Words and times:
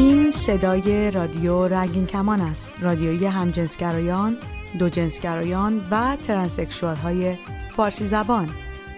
این 0.00 0.30
صدای 0.30 1.10
رادیو 1.10 1.68
رنگین 1.68 2.06
کمان 2.06 2.40
است 2.40 2.70
رادیویی 2.80 3.26
همجنسگرایان 3.26 4.36
دو 4.78 4.88
جنسگرایان 4.88 5.86
و 5.90 6.16
ترنسکشوال 6.16 6.96
های 6.96 7.36
فارسی 7.76 8.06
زبان 8.06 8.50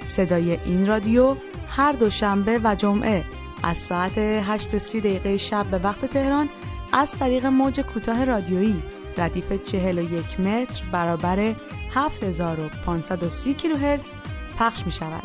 صدای 0.06 0.58
این 0.64 0.86
رادیو 0.86 1.36
هر 1.68 1.92
دوشنبه 1.92 2.60
و 2.64 2.74
جمعه 2.74 3.24
از 3.62 3.78
ساعت 3.78 4.18
8 4.18 4.74
و 4.74 5.00
دقیقه 5.00 5.36
شب 5.36 5.66
به 5.66 5.78
وقت 5.78 6.06
تهران 6.06 6.48
از 6.92 7.18
طریق 7.18 7.46
موج 7.46 7.80
کوتاه 7.80 8.24
رادیویی 8.24 8.82
ردیف 9.18 9.52
41 9.52 10.40
متر 10.40 10.84
برابر 10.92 11.54
7530 11.94 13.56
کیلوهرتز 13.56 14.12
پخش 14.58 14.86
می 14.86 14.92
شود. 14.92 15.22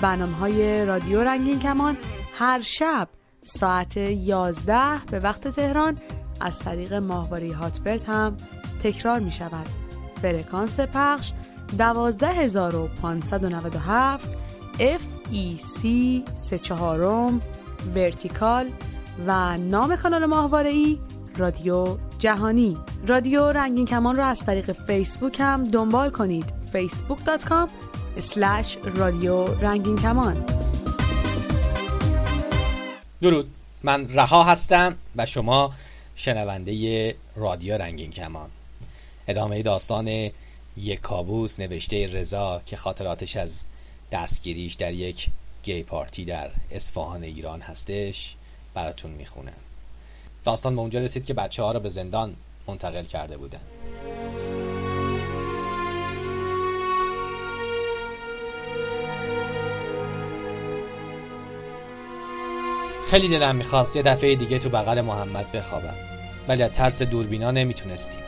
برنامه 0.00 0.36
های 0.36 0.84
رادیو 0.84 1.20
رنگین 1.20 1.58
کمان 1.58 1.96
هر 2.38 2.60
شب 2.60 3.08
ساعت 3.44 3.96
11 3.96 4.98
به 5.10 5.20
وقت 5.20 5.48
تهران 5.48 5.98
از 6.40 6.58
طریق 6.58 6.94
ماهواره 6.94 7.54
Hotbird 7.54 8.04
هم 8.06 8.36
تکرار 8.82 9.20
می 9.20 9.32
شود. 9.32 9.66
فرکانس 10.22 10.80
پخش 10.80 11.32
12597 11.78 14.28
FEC 14.78 15.86
34 16.34 17.32
vertical 17.94 18.70
و 19.26 19.58
نام 19.58 19.96
کانال 19.96 20.26
ماهواره 20.26 20.70
ای 20.70 20.98
رادیو 21.36 21.96
جهانی. 22.18 22.76
رادیو 23.06 23.52
رنگین 23.52 23.86
کمان 23.86 24.16
را 24.16 24.26
از 24.26 24.46
طریق 24.46 24.72
فیسبوک 24.72 25.40
هم 25.40 25.64
دنبال 25.64 26.10
کنید. 26.10 26.52
facebook.com 26.72 27.68
رادیو 28.96 29.44
رنگین 29.44 29.96
کمان. 29.96 30.63
درود. 33.24 33.50
من 33.82 34.08
رها 34.14 34.44
هستم 34.44 34.96
و 35.16 35.26
شما 35.26 35.74
شنونده 36.14 37.16
رادیو 37.36 37.74
رنگین 37.74 38.10
کمان. 38.10 38.50
ادامه 39.28 39.62
داستان 39.62 40.30
یک 40.76 41.00
کابوس 41.00 41.60
نوشته 41.60 42.06
رضا 42.06 42.62
که 42.66 42.76
خاطراتش 42.76 43.36
از 43.36 43.66
دستگیریش 44.12 44.74
در 44.74 44.92
یک 44.92 45.26
گی 45.62 45.82
پارتی 45.82 46.24
در 46.24 46.50
اصفهان 46.70 47.22
ایران 47.22 47.60
هستش 47.60 48.36
براتون 48.74 49.10
می‌خونم. 49.10 49.52
داستان 50.44 50.74
به 50.74 50.80
اونجا 50.80 51.00
رسید 51.00 51.26
که 51.26 51.34
بچه 51.34 51.62
ها 51.62 51.72
رو 51.72 51.80
به 51.80 51.88
زندان 51.88 52.36
منتقل 52.66 53.04
کرده 53.04 53.36
بودن. 53.36 53.60
خیلی 63.14 63.28
دلم 63.28 63.56
می‌خواست 63.56 63.96
یه 63.96 64.02
دفعه 64.02 64.34
دیگه 64.34 64.58
تو 64.58 64.68
بغل 64.68 65.00
محمد 65.00 65.52
بخوابم. 65.52 65.94
ولی 66.48 66.62
از 66.62 66.70
ترس 66.70 67.02
دوربینا 67.02 67.50
نمی‌تونستیم. 67.50 68.20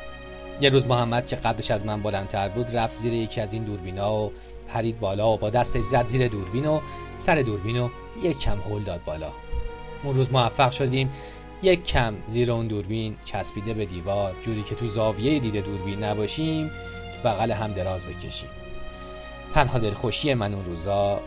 یه 0.61 0.69
روز 0.69 0.87
محمد 0.87 1.27
که 1.27 1.37
قدش 1.37 1.70
از 1.70 1.87
من 1.87 2.03
بلندتر 2.03 2.48
بود 2.48 2.77
رفت 2.77 2.97
زیر 2.97 3.12
یکی 3.12 3.41
از 3.41 3.53
این 3.53 3.64
دوربینا 3.64 4.14
و 4.14 4.33
پرید 4.69 5.01
بالا 5.01 5.29
و 5.29 5.37
با 5.37 5.51
دستش 5.51 5.84
زد 5.84 6.07
زیر 6.07 6.29
دوربین 6.29 6.67
و 6.67 6.81
سر 7.19 7.42
دوربین 7.42 7.81
و 7.81 7.89
یک 8.23 8.39
کم 8.39 8.59
هول 8.61 8.83
داد 8.83 9.05
بالا. 9.05 9.33
اون 10.05 10.14
روز 10.14 10.33
موفق 10.33 10.70
شدیم 10.70 11.11
یک 11.62 11.84
کم 11.84 12.14
زیر 12.27 12.53
اون 12.53 12.67
دوربین 12.67 13.17
چسبیده 13.25 13.75
به 13.75 13.84
دیوار. 13.84 14.34
جوری 14.42 14.62
که 14.62 14.75
تو 14.75 14.87
زاویه 14.87 15.39
دیده 15.39 15.61
دوربین 15.61 16.05
نباشیم 16.05 16.70
بغل 17.25 17.53
هم 17.53 17.73
دراز 17.73 18.07
بکشیم. 18.07 18.48
تنها 19.55 19.79
دلخوشی 19.79 20.34
من 20.34 20.55
اون 20.55 20.64
روزا 20.64 21.20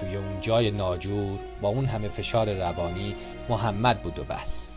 توی 0.00 0.16
اون 0.16 0.40
جای 0.40 0.70
ناجور 0.70 1.38
با 1.62 1.68
اون 1.68 1.84
همه 1.84 2.08
فشار 2.08 2.54
روانی 2.54 3.14
محمد 3.48 4.02
بود 4.02 4.18
و 4.18 4.24
بس. 4.24 4.74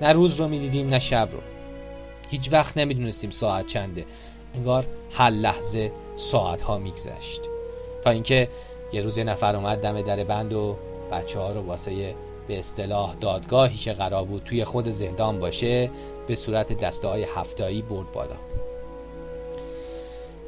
نه 0.00 0.12
روز 0.12 0.40
رو 0.40 0.48
می‌دیدیم 0.48 0.88
نه 0.88 0.98
شب 0.98 1.28
رو. 1.32 1.38
هیچ 2.28 2.52
وقت 2.52 2.76
نمی‌دونستیم 2.76 3.30
ساعت 3.30 3.66
چنده. 3.66 4.06
انگار 4.54 4.86
هر 5.10 5.30
لحظه 5.30 5.92
ساعت 6.16 6.62
ها 6.62 6.78
میگذشت. 6.78 7.40
تا 8.04 8.10
اینکه 8.10 8.48
یه 8.92 9.02
روز 9.02 9.18
نفر 9.18 9.56
اومد 9.56 9.78
دم 9.78 10.02
در 10.02 10.24
بند 10.24 10.52
و 10.52 10.76
بچه 11.12 11.38
ها 11.38 11.52
رو 11.52 11.60
واسه 11.60 12.14
به 12.48 12.58
اصطلاح 12.58 13.14
دادگاهی 13.14 13.76
که 13.76 13.92
قرار 13.92 14.24
بود 14.24 14.42
توی 14.44 14.64
خود 14.64 14.88
زندان 14.88 15.38
باشه 15.38 15.90
به 16.26 16.36
صورت 16.36 16.72
دسته 16.72 17.08
های 17.08 17.26
هفتایی 17.34 17.82
برد 17.82 18.12
بالا. 18.12 18.36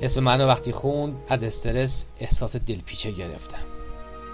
اسم 0.01 0.21
منو 0.21 0.47
وقتی 0.47 0.73
خوند 0.73 1.23
از 1.29 1.45
استرس 1.45 2.07
احساس 2.21 2.57
دلپیچه 2.57 3.11
گرفتم. 3.11 3.65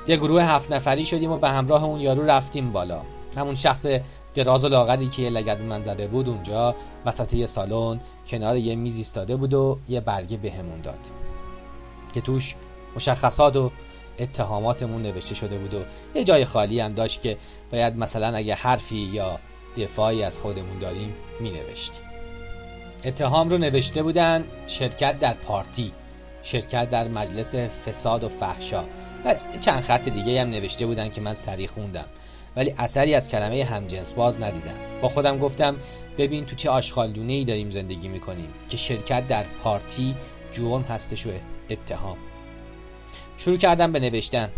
یه 0.09 0.17
گروه 0.17 0.43
هفت 0.43 0.73
نفری 0.73 1.07
شدیم 1.07 1.31
و 1.31 1.37
به 1.37 1.51
همراه 1.51 1.85
اون 1.85 2.01
یارو 2.01 2.27
رفتیم 2.27 2.73
بالا. 2.73 3.03
همون 3.37 3.55
شخص 3.55 3.87
دراز 4.35 4.65
و 4.65 4.69
لاغری 4.69 5.09
که 5.09 5.23
لگد 5.23 5.61
من 5.61 5.83
زده 5.83 6.07
بود 6.07 6.29
اونجا 6.29 6.75
وسط 7.07 7.35
یه 7.35 7.47
سالن 7.47 8.01
کنار 8.27 8.57
یه 8.57 8.75
میز 8.75 8.97
ایستاده 8.97 9.37
بود 9.37 9.55
و 9.55 9.79
یه 9.89 10.01
برگه 10.01 10.37
بهمون 10.37 10.81
داد. 10.81 11.01
که 12.15 12.21
توش 12.21 12.55
مشخصات 12.97 13.57
و 13.57 13.71
اتهاماتمون 14.19 15.03
نوشته 15.03 15.35
شده 15.35 15.59
بود 15.59 15.75
و 15.75 15.79
یه 16.15 16.25
جای 16.25 16.45
خالی 16.45 16.81
هم 16.81 16.93
داشت 16.93 17.23
که 17.23 17.37
باید 17.73 17.97
مثلا 17.97 18.37
اگه 18.37 18.55
حرفی 18.55 18.97
یا 18.97 19.39
دفاعی 19.77 20.23
از 20.23 20.39
خودمون 20.39 20.79
داریم 20.79 21.15
می 21.41 21.51
نوشتیم. 21.51 22.14
اتهام 23.07 23.49
رو 23.49 23.59
نوشته 23.59 24.03
بودن 24.03 24.45
شرکت 24.67 25.19
در 25.19 25.35
پارتی 25.35 25.93
شرکت 26.43 26.91
در 26.91 27.09
مجلس 27.09 27.55
فساد 27.55 28.25
و 28.25 28.29
فحشا. 28.29 28.85
و 29.25 29.35
چند 29.61 29.83
خط 29.83 30.09
دیگه 30.09 30.41
هم 30.41 30.51
نوشته 30.51 30.87
بودن 30.87 31.09
که 31.09 31.21
من 31.21 31.35
سریع 31.35 31.67
خوندم. 31.67 32.07
ولی 32.57 32.75
اثری 32.79 33.15
از 33.15 33.29
کلمه 33.29 33.65
همجنس 33.65 34.15
باز 34.15 34.41
ندیدم. 34.41 34.75
با 35.03 35.09
خودم 35.09 35.39
گفتم 35.39 35.77
ببین 36.19 36.45
تو 36.45 36.57
چه 36.57 36.71
آشغالدونه 36.71 37.33
ای 37.33 37.45
داریم 37.45 37.71
زندگی 37.71 38.09
می‌کنیم 38.09 38.49
که 38.69 38.77
شرکت 38.77 39.29
در 39.29 39.45
پارتی 39.63 40.15
جرم 40.53 40.83
هستش 40.83 41.27
و 41.27 41.31
اتهام. 41.71 42.17
شروع 43.37 43.57
کردم 43.57 43.93
به 43.93 44.01
نوشتن. 44.01 44.49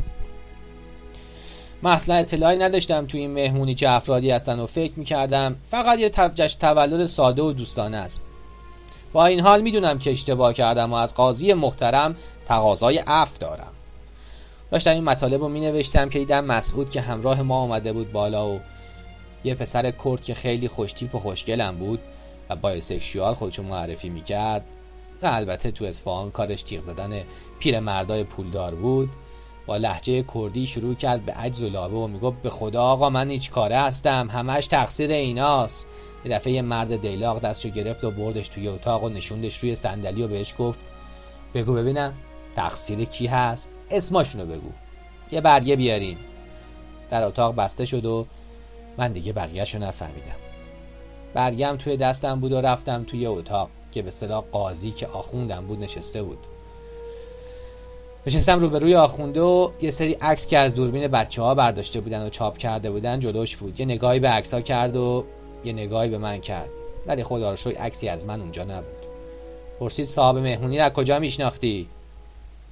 من 1.83 1.93
اصلا 1.93 2.15
اطلاعی 2.15 2.59
نداشتم 2.59 3.07
تو 3.07 3.19
این 3.19 3.31
مهمونی 3.31 3.75
چه 3.75 3.89
افرادی 3.89 4.31
هستن 4.31 4.59
و 4.59 4.67
فکر 4.67 4.93
می‌کردم 4.97 5.57
فقط 5.65 5.99
یه 5.99 6.11
جشن 6.11 6.59
تولد 6.59 7.07
ساده 7.07 7.43
و 7.43 7.53
دوستانه 7.53 7.97
است. 7.97 8.23
با 9.17 9.27
این 9.27 9.41
حال 9.41 9.63
می‌دونم 9.63 9.99
که 9.99 10.11
اشتباه 10.11 10.53
کردم 10.53 10.93
و 10.93 10.97
از 10.97 11.15
قاضی 11.15 11.53
محترم 11.53 12.17
تقاضای 12.47 12.99
عفو 12.99 13.39
دارم. 13.39 13.73
داشتم 14.71 14.91
این 14.91 15.05
مطالب 15.05 15.41
رو 15.41 15.49
می 15.49 15.61
نوشتم 15.61 16.09
که 16.09 16.19
دیدم 16.19 16.45
مسعود 16.45 16.91
که 16.91 17.01
همراه 17.01 17.43
ما 17.43 17.57
آمده 17.57 17.93
بود 17.93 18.13
بالا 18.13 18.49
و 18.49 18.61
یه 19.45 19.55
پسر 19.55 19.91
کرد 19.91 20.25
که 20.25 20.35
خیلی 20.35 20.69
خوشتیپ 20.69 21.15
و 21.15 21.19
خوشگلم 21.19 21.77
بود 21.77 22.01
و 22.51 22.57
بایسکشوال 22.57 23.35
خودشو 23.35 23.63
معرفی 23.63 24.09
می‌کرد. 24.09 24.65
و 25.23 25.27
البته 25.27 25.71
تو 25.71 25.85
اصفهان 25.85 26.31
کارش 26.31 26.63
تیغ 26.63 26.81
زدن 26.81 27.23
پیر 27.59 27.81
مردای 27.81 28.25
پولدار 28.25 28.75
بود. 28.75 29.11
با 29.67 29.77
لحجه 29.77 30.25
کردی 30.35 30.67
شروع 30.67 30.95
کرد 30.95 31.25
به 31.25 31.33
عجز 31.33 31.63
و 31.63 31.69
لابه 31.69 31.97
و 31.97 32.07
می‌گفت 32.07 32.43
به 32.43 32.51
خدا 32.51 32.83
آقا 32.83 33.11
من 33.11 33.31
هیچ 33.31 33.51
کاره 33.51 33.79
هستم 33.79 34.29
همش 34.31 34.67
تقصیر 34.67 35.11
ایناست. 35.11 35.87
یه 36.27 36.33
دفعه 36.33 36.53
یه 36.53 36.63
مرد 36.63 37.01
دیلاق 37.01 37.41
دستشو 37.41 37.69
گرفت 37.69 38.05
و 38.05 38.11
بردش 38.11 38.49
توی 38.49 38.69
اتاق 38.69 39.05
و 39.05 39.09
نشوندش 39.09 39.59
روی 39.59 39.75
صندلی 39.75 40.23
و 40.23 40.29
بهش 40.29 40.55
گفت 40.59 40.79
بگو 41.55 41.75
ببینم 41.75 42.15
تقصیر 42.57 43.05
کی 43.05 43.27
هست؟ 43.27 43.71
اسماشونو 43.91 44.47
بگو. 44.47 44.71
یه 45.31 45.41
برگه 45.41 45.77
بیارین. 45.77 46.17
در 47.11 47.25
اتاق 47.25 47.55
بسته 47.55 47.85
شد 47.85 48.05
و 48.05 48.27
من 48.99 49.13
دیگه 49.13 49.33
بقیهشو 49.33 49.79
نفهمیدم. 49.79 50.37
برگم 51.35 51.77
توی 51.79 51.97
دستم 51.97 52.41
بود 52.41 52.53
و 52.53 52.61
رفتم 52.61 53.05
توی 53.05 53.27
اتاق 53.27 53.71
که 53.93 54.03
به 54.03 54.11
صدا 54.11 54.41
قاضی 54.41 54.91
که 54.91 55.07
آخوندم 55.07 55.67
بود 55.67 55.83
نشسته 55.83 56.23
بود. 56.23 56.39
نشستم 58.27 58.59
روبروی 58.59 58.95
آخونده 58.95 59.41
و 59.41 59.71
یه 59.81 59.91
سری 59.91 60.13
عکس 60.13 60.47
که 60.47 60.59
از 60.59 60.75
دوربین 60.75 61.09
بچه 61.09 61.43
ها 61.43 61.55
برداشته 61.55 62.01
بودن 62.01 62.27
و 62.27 62.29
چاپ 62.29 62.59
کرده 62.59 62.91
بودن 62.91 63.21
جلوش 63.21 63.57
بود. 63.57 63.81
یه 63.81 63.87
نگاهی 63.87 64.21
به 64.21 64.29
عکس 64.29 64.55
ها 64.55 64.61
کرد 64.61 64.97
و 64.97 65.25
یه 65.67 65.73
نگاهی 65.73 66.11
به 66.11 66.19
من 66.19 66.41
کرد. 66.41 66.69
ولی 67.07 67.25
خدا 67.25 67.51
رو 67.51 67.71
عکسی 67.79 68.09
از 68.09 68.27
من 68.27 68.41
اونجا 68.41 68.65
نبود. 68.65 69.07
پرسید 69.81 70.07
صاحب 70.07 70.39
مهمونی 70.39 70.79
را 70.79 70.91
کجا 70.91 71.19
میشناختی؟ 71.19 71.89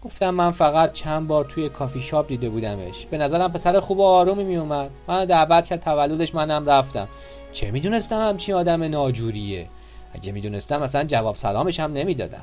گفتم 0.04 0.30
من 0.30 0.50
فقط 0.50 0.92
چند 0.92 1.28
بار 1.28 1.44
توی 1.44 1.68
کافی 1.68 2.00
شاپ 2.00 2.28
دیده 2.28 2.48
بودمش. 2.48 3.06
به 3.06 3.18
نظرم 3.18 3.52
پسر 3.52 3.80
خوب 3.80 3.98
و 3.98 4.02
آرومی 4.02 4.44
میومد 4.44 4.90
من 5.08 5.24
دعوت 5.24 5.66
کرد 5.66 5.80
تولدش 5.80 6.34
منم 6.34 6.66
رفتم. 6.66 7.08
چه 7.52 7.70
می‌دونستم 7.70 8.28
همچی 8.28 8.52
آدم 8.52 8.82
ناجوریه؟ 8.82 9.68
اگه 10.12 10.32
می‌دونستم 10.32 10.82
اصلا 10.82 11.04
جواب 11.04 11.36
سلامش 11.36 11.80
هم 11.80 11.92
نمی‌دادم. 11.92 12.42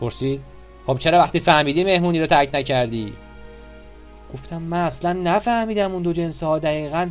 پرسید 0.00 0.40
خب 0.86 0.98
چرا 0.98 1.18
وقتی 1.18 1.40
فهمیدی 1.40 1.84
مهمونی 1.84 2.20
رو 2.20 2.26
ترک 2.26 2.50
نکردی؟ 2.54 3.12
گفتم 4.34 4.62
من 4.62 4.80
اصلا 4.80 5.12
نفهمیدم 5.12 5.92
اون 5.92 6.02
دو 6.02 6.12
جنس 6.12 6.42
ها 6.42 6.58
دقیقا 6.58 7.10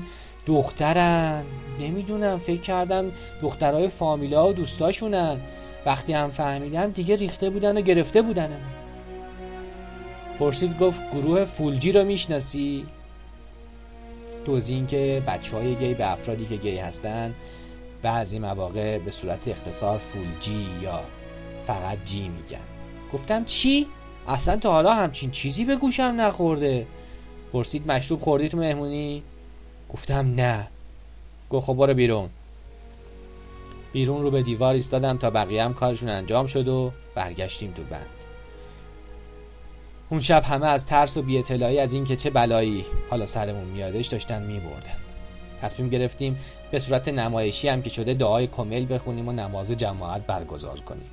دخترن. 0.51 1.44
نمی‌دونم 1.80 2.38
فکر 2.38 2.62
کردم 2.62 3.12
دخترای 3.42 3.88
فامیلا 3.88 4.50
و 4.50 4.53
دوستاشونن. 4.53 5.39
وقتی 5.86 6.13
هم 6.13 6.30
فهمیدم 6.30 6.92
دیگه 6.92 7.15
ریخته 7.15 7.50
بودن 7.50 7.77
و 7.77 7.81
گرفته 7.81 8.21
بودنم 8.21 8.62
پرسید 10.39 10.80
گفت 10.80 11.01
گروه 11.12 11.45
فولجی 11.45 11.92
رو 11.92 12.03
می‌شناسی؟ 12.03 12.86
دوزی 14.45 14.74
این 14.74 14.88
که 14.88 15.24
بچه 15.27 15.57
های 15.57 15.75
گی 15.75 15.94
به 15.94 16.12
افرادی 16.12 16.45
که 16.45 16.56
گی 16.56 16.77
هستن 16.77 17.33
بعضی 18.01 18.39
مواقع 18.39 18.98
به 18.98 19.12
صورت 19.12 19.48
اختصار 19.48 19.98
فول 19.98 20.27
جی 20.39 20.68
یا 20.83 21.03
فقط 21.68 21.98
جی 22.06 22.21
میگن. 22.21 22.65
گفتم 23.13 23.45
چی؟ 23.45 23.88
اصلا 24.27 24.57
تا 24.57 24.71
حالا 24.71 24.94
همچین 24.94 25.31
چیزی 25.31 25.65
به 25.65 25.75
گوشم 25.75 26.13
نخورده. 26.18 26.88
پرسید 27.53 27.92
مشروب 27.92 28.19
خوردی 28.19 28.50
تو 28.50 28.57
مهمونی؟ 28.57 29.24
گفتم 29.94 30.36
نه. 30.36 30.68
گفت 31.50 31.66
خب 31.66 31.74
برو 31.74 31.94
بیرون. 31.94 32.30
بیرون 33.94 34.24
رو 34.24 34.32
به 34.32 34.42
دیوار 34.42 34.74
ایستادم 34.74 35.18
تا 35.18 35.30
بقیه 35.30 35.64
هم 35.64 35.74
کارشون 35.74 36.10
انجام 36.10 36.46
شد 36.46 36.68
و 36.68 36.92
برگشتیم 37.16 37.72
تو 37.72 37.84
بند. 37.84 38.06
اون 40.10 40.20
شب 40.20 40.44
همه 40.44 40.68
از 40.68 40.86
ترس 40.86 41.18
و 41.18 41.22
بیاطلاعی 41.22 41.80
از 41.80 41.94
اینکه 41.94 42.16
چه 42.16 42.30
بلایی 42.30 42.86
حالا 43.10 43.26
سرمون 43.26 43.64
میادش 43.64 44.08
داشتن 44.08 44.44
میبردن. 44.44 44.98
تصمیم 45.62 45.90
گرفتیم 45.90 46.40
به 46.72 46.80
صورت 46.80 47.10
نمایشی 47.10 47.68
هم 47.68 47.82
که 47.82 47.90
شده 47.90 48.14
دعای 48.14 48.48
کمیل 48.48 48.94
بخونیم 48.94 49.28
و 49.28 49.32
نماز 49.32 49.72
جماعت 49.72 50.28
برگزار 50.28 50.80
کنیم. 50.80 51.10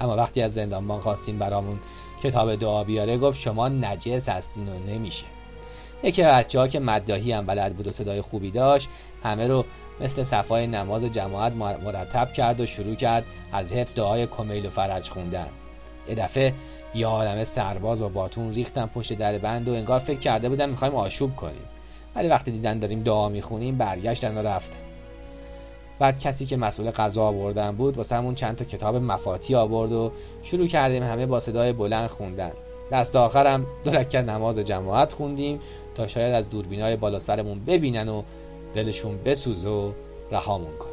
اما 0.00 0.16
وقتی 0.16 0.42
از 0.42 0.54
زندانبان 0.54 1.00
خواستیم 1.00 1.38
برامون 1.38 1.78
کتاب 2.22 2.54
دعا 2.54 2.84
بیاره 2.84 3.18
گفت 3.18 3.40
شما 3.40 3.68
نجس 3.68 4.28
هستین 4.28 4.68
و 4.68 4.78
نمیشه. 4.78 5.24
یکی 6.02 6.22
بچه 6.22 6.58
ها 6.58 6.68
که 6.68 6.80
مداهی 6.80 7.32
هم 7.32 7.46
بلد 7.46 7.76
بود 7.76 7.86
و 7.86 7.92
صدای 7.92 8.20
خوبی 8.20 8.50
داشت 8.50 8.88
همه 9.22 9.46
رو 9.46 9.64
مثل 10.00 10.22
صفای 10.22 10.66
نماز 10.66 11.04
جماعت 11.04 11.52
مرتب 11.52 12.32
کرد 12.32 12.60
و 12.60 12.66
شروع 12.66 12.94
کرد 12.94 13.24
از 13.52 13.72
حفظ 13.72 13.94
دعای 13.94 14.26
کمیل 14.26 14.66
و 14.66 14.70
فرج 14.70 15.10
خوندن. 15.10 15.48
یه 16.08 16.14
دفعه 16.14 16.54
یه 16.94 17.06
عالم 17.06 17.44
سرباز 17.44 18.00
با 18.00 18.08
باتون 18.08 18.52
ریختن 18.52 18.86
پشت 18.86 19.12
در 19.12 19.38
بند 19.38 19.68
و 19.68 19.72
انگار 19.72 19.98
فکر 19.98 20.18
کرده 20.18 20.48
بودن 20.48 20.70
می‌خوایم 20.70 20.94
آشوب 20.94 21.36
کنیم. 21.36 21.64
ولی 22.14 22.28
وقتی 22.28 22.50
دیدن 22.50 22.78
داریم 22.78 23.02
دعا 23.02 23.28
می‌خونیم 23.28 23.78
برگشتن 23.78 24.38
و 24.38 24.42
رفتن. 24.42 24.78
بعد 25.98 26.18
کسی 26.18 26.46
که 26.46 26.56
مسئول 26.56 26.90
غذا 26.90 27.22
آوردن 27.22 27.76
بود 27.76 27.96
واسه 27.96 28.16
همون 28.16 28.34
چند 28.34 28.56
تا 28.56 28.64
کتاب 28.64 28.96
مفاتی 28.96 29.54
آورد 29.54 29.92
و 29.92 30.12
شروع 30.42 30.66
کردیم 30.66 31.02
همه 31.02 31.26
با 31.26 31.40
صدای 31.40 31.72
بلند 31.72 32.10
خوندن. 32.10 32.52
دست 32.92 33.16
آخرم 33.16 33.66
دو 33.84 33.90
رکعت 33.90 34.24
نماز 34.24 34.58
جماعت 34.58 35.12
خوندیم 35.12 35.60
تا 35.94 36.06
شاید 36.06 36.34
از 36.34 36.50
دوربینای 36.50 36.96
بالا 36.96 37.18
سرمون 37.18 37.64
ببینن 37.64 38.08
و 38.08 38.22
دلشون 38.74 39.18
بسوز 39.24 39.66
و 39.66 39.92
رهامون 40.30 40.72
کنه. 40.72 40.92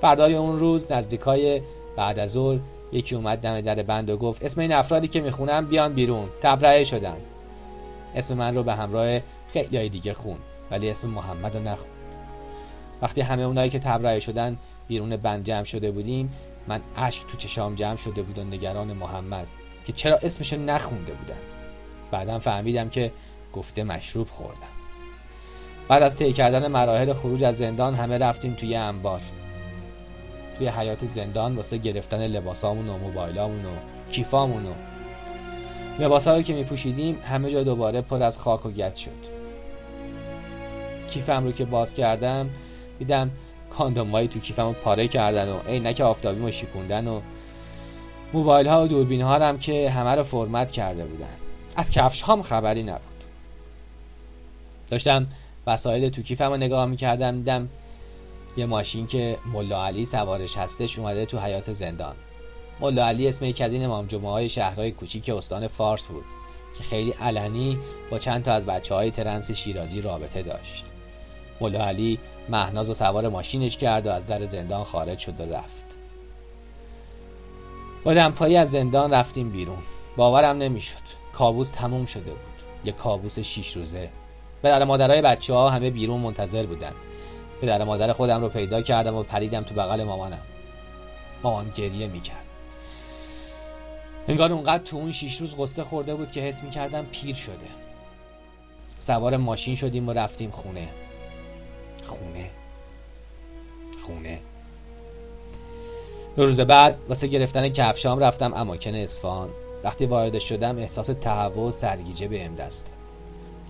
فردای 0.00 0.34
اون 0.34 0.58
روز 0.58 0.92
نزدیکای 0.92 1.62
بعد 1.96 2.18
از 2.18 2.30
ظهر 2.30 2.58
یکی 2.92 3.14
اومد 3.14 3.38
دم 3.38 3.60
در 3.60 3.82
بند 3.82 4.10
و 4.10 4.16
گفت 4.16 4.44
اسم 4.44 4.60
این 4.60 4.72
افرادی 4.72 5.08
که 5.08 5.20
می‌خونم 5.20 5.66
بیان 5.66 5.94
بیرون 5.94 6.28
تبرئه 6.40 6.84
شدن. 6.84 7.16
اسم 8.14 8.34
من 8.34 8.54
رو 8.54 8.62
به 8.62 8.74
همراه 8.74 9.20
خیلی 9.48 9.88
دیگه 9.88 10.14
خون 10.14 10.36
ولی 10.70 10.90
اسم 10.90 11.08
محمد 11.08 11.56
رو 11.56 11.62
نخون. 11.62 11.90
وقتی 13.02 13.20
همه 13.20 13.42
اونایی 13.42 13.70
که 13.70 13.78
تبرئه 13.78 14.20
شدن 14.20 14.58
بیرون 14.88 15.16
بند 15.16 15.44
جمع 15.44 15.64
شده 15.64 15.90
بودیم 15.90 16.32
من 16.68 16.80
اشک 16.96 17.26
تو 17.26 17.36
چشام 17.36 17.74
جمع 17.74 17.96
شده 17.96 18.22
بود 18.22 18.38
و 18.38 18.44
نگران 18.44 18.92
محمد 18.92 19.46
که 19.84 19.92
چرا 19.92 20.16
اسمشو 20.16 20.56
نخونده 20.56 21.12
بودن؟ 21.12 21.57
بعدم 22.10 22.38
فهمیدم 22.38 22.88
که 22.88 23.12
گفته 23.52 23.84
مشروب 23.84 24.28
خوردم. 24.28 24.78
بعد 25.88 26.02
از 26.02 26.16
طی 26.16 26.32
کردن 26.32 26.66
مراحل 26.66 27.12
خروج 27.12 27.44
از 27.44 27.58
زندان 27.58 27.94
همه 27.94 28.18
رفتیم 28.18 28.54
توی 28.54 28.76
انبار. 28.76 29.20
توی 30.58 30.68
حیات 30.68 31.04
زندان 31.04 31.56
واسه 31.56 31.78
گرفتن 31.78 32.26
لباسامون 32.26 32.88
و 32.88 32.98
موبایلامون 32.98 33.64
و 33.64 33.70
کیفامون 34.10 34.66
و 34.66 34.72
لباسا 35.98 36.36
رو 36.36 36.42
که 36.42 36.54
میپوشیدیم 36.54 37.18
همه 37.24 37.50
جا 37.50 37.62
دوباره 37.62 38.00
پر 38.00 38.22
از 38.22 38.38
خاک 38.38 38.66
و 38.66 38.70
گچ 38.70 39.04
شد. 39.04 39.38
کیفم 41.10 41.44
رو 41.44 41.52
که 41.52 41.64
باز 41.64 41.94
کردم 41.94 42.50
دیدم 42.98 43.30
کاندومایی 43.70 44.28
تو 44.28 44.40
کیفم 44.40 44.66
رو 44.66 44.72
پاره 44.72 45.08
کردن 45.08 45.48
و 45.48 45.58
عینک 45.68 46.00
آفتابی 46.00 46.40
رو 46.40 46.50
شیکوندن 46.50 47.06
و 47.06 47.20
موبایل 48.32 48.66
ها 48.66 48.84
و 48.84 48.86
دوربین 48.86 49.22
ها 49.22 49.34
هم 49.34 49.58
که 49.58 49.90
همه 49.90 50.14
رو 50.14 50.22
فرمت 50.22 50.72
کرده 50.72 51.04
بودن. 51.04 51.47
از 51.76 51.90
کفش 51.90 52.22
هم 52.22 52.42
خبری 52.42 52.82
نبود. 52.82 53.24
داشتم 54.90 55.26
وسایل 55.66 56.08
تو 56.08 56.22
کیفم 56.22 56.44
رو 56.44 56.56
نگاه 56.56 56.86
می‌کردم 56.86 57.36
دیدم 57.36 57.68
یه 58.56 58.66
ماشین 58.66 59.06
که 59.06 59.38
ملا 59.52 59.86
علی 59.86 60.04
سوارش 60.04 60.56
هستش 60.56 60.98
اومده 60.98 61.26
تو 61.26 61.38
حیات 61.38 61.72
زندان. 61.72 62.14
ملا 62.80 63.06
علی 63.06 63.28
اسم 63.28 63.44
یک 63.44 63.60
از 63.60 63.72
این 63.72 63.84
امام 63.84 64.06
جمعه 64.06 64.30
های 64.30 64.48
شهرهای 64.48 64.90
کوچیک 64.92 65.28
استان 65.28 65.66
فارس 65.66 66.06
بود 66.06 66.24
که 66.78 66.84
خیلی 66.84 67.10
علنی 67.10 67.78
با 68.10 68.18
چند 68.18 68.42
تا 68.42 68.52
از 68.52 68.66
بچه 68.66 68.94
های 68.94 69.10
ترنس 69.10 69.50
شیرازی 69.50 70.00
رابطه 70.00 70.42
داشت. 70.42 70.84
ملا 71.60 71.86
علی 71.86 72.18
مهناز 72.48 72.90
و 72.90 72.94
سوار 72.94 73.28
ماشینش 73.28 73.76
کرد 73.76 74.06
و 74.06 74.10
از 74.10 74.26
در 74.26 74.44
زندان 74.44 74.84
خارج 74.84 75.18
شد 75.18 75.40
و 75.40 75.54
رفت. 75.54 75.84
با 78.04 78.14
دمپایی 78.14 78.56
از 78.56 78.70
زندان 78.70 79.14
رفتیم 79.14 79.50
بیرون. 79.50 79.78
باورم 80.16 80.58
نمی‌شد. 80.58 81.17
کابوس 81.38 81.70
تموم 81.70 82.06
شده 82.06 82.30
بود. 82.30 82.40
یه 82.84 82.92
کابوس 82.92 83.38
شیش 83.38 83.76
روزه. 83.76 84.08
پدر 84.62 84.84
مادرای 84.84 85.22
بچه 85.22 85.54
ها 85.54 85.70
همه 85.70 85.90
بیرون 85.90 86.20
منتظر 86.20 86.66
بودند. 86.66 86.94
پدر 87.60 87.84
مادر 87.84 88.12
خودم 88.12 88.40
رو 88.40 88.48
پیدا 88.48 88.82
کردم 88.82 89.14
و 89.14 89.22
پریدم 89.22 89.62
تو 89.62 89.74
بغل 89.74 90.04
مامانم. 90.04 90.42
مامان 91.42 91.72
گریه 91.76 92.06
می‌کرد. 92.06 92.44
انگار 94.28 94.52
اونقدر 94.52 94.82
تو 94.84 94.96
اون 94.96 95.12
شیش 95.12 95.36
روز 95.36 95.54
قصه 95.58 95.84
خورده 95.84 96.14
بود 96.14 96.30
که 96.30 96.40
حس 96.40 96.62
می‌کردم 96.62 97.06
پیر 97.12 97.34
شده. 97.34 97.68
سوار 99.00 99.36
ماشین 99.36 99.74
شدیم 99.74 100.08
و 100.08 100.12
رفتیم 100.12 100.50
خونه. 100.50 100.88
خونه. 102.04 102.50
خونه. 104.06 104.40
دو 106.36 106.46
روز 106.46 106.60
بعد 106.60 106.98
واسه 107.08 107.26
گرفتن 107.26 107.68
کفشام 107.68 108.18
رفتم 108.18 108.54
اماکن 108.54 108.94
اصفهان. 108.94 109.48
وقتی 109.84 110.06
وارد 110.06 110.38
شدم 110.38 110.78
احساس 110.78 111.06
تهوع 111.06 111.68
و 111.68 111.70
سرگیجه 111.70 112.28
به 112.28 112.48
دست 112.58 112.86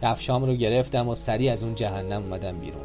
کفشام 0.02 0.44
رو 0.44 0.54
گرفتم 0.54 1.08
و 1.08 1.14
سریع 1.14 1.52
از 1.52 1.62
اون 1.62 1.74
جهنم 1.74 2.22
اومدم 2.22 2.58
بیرون. 2.58 2.84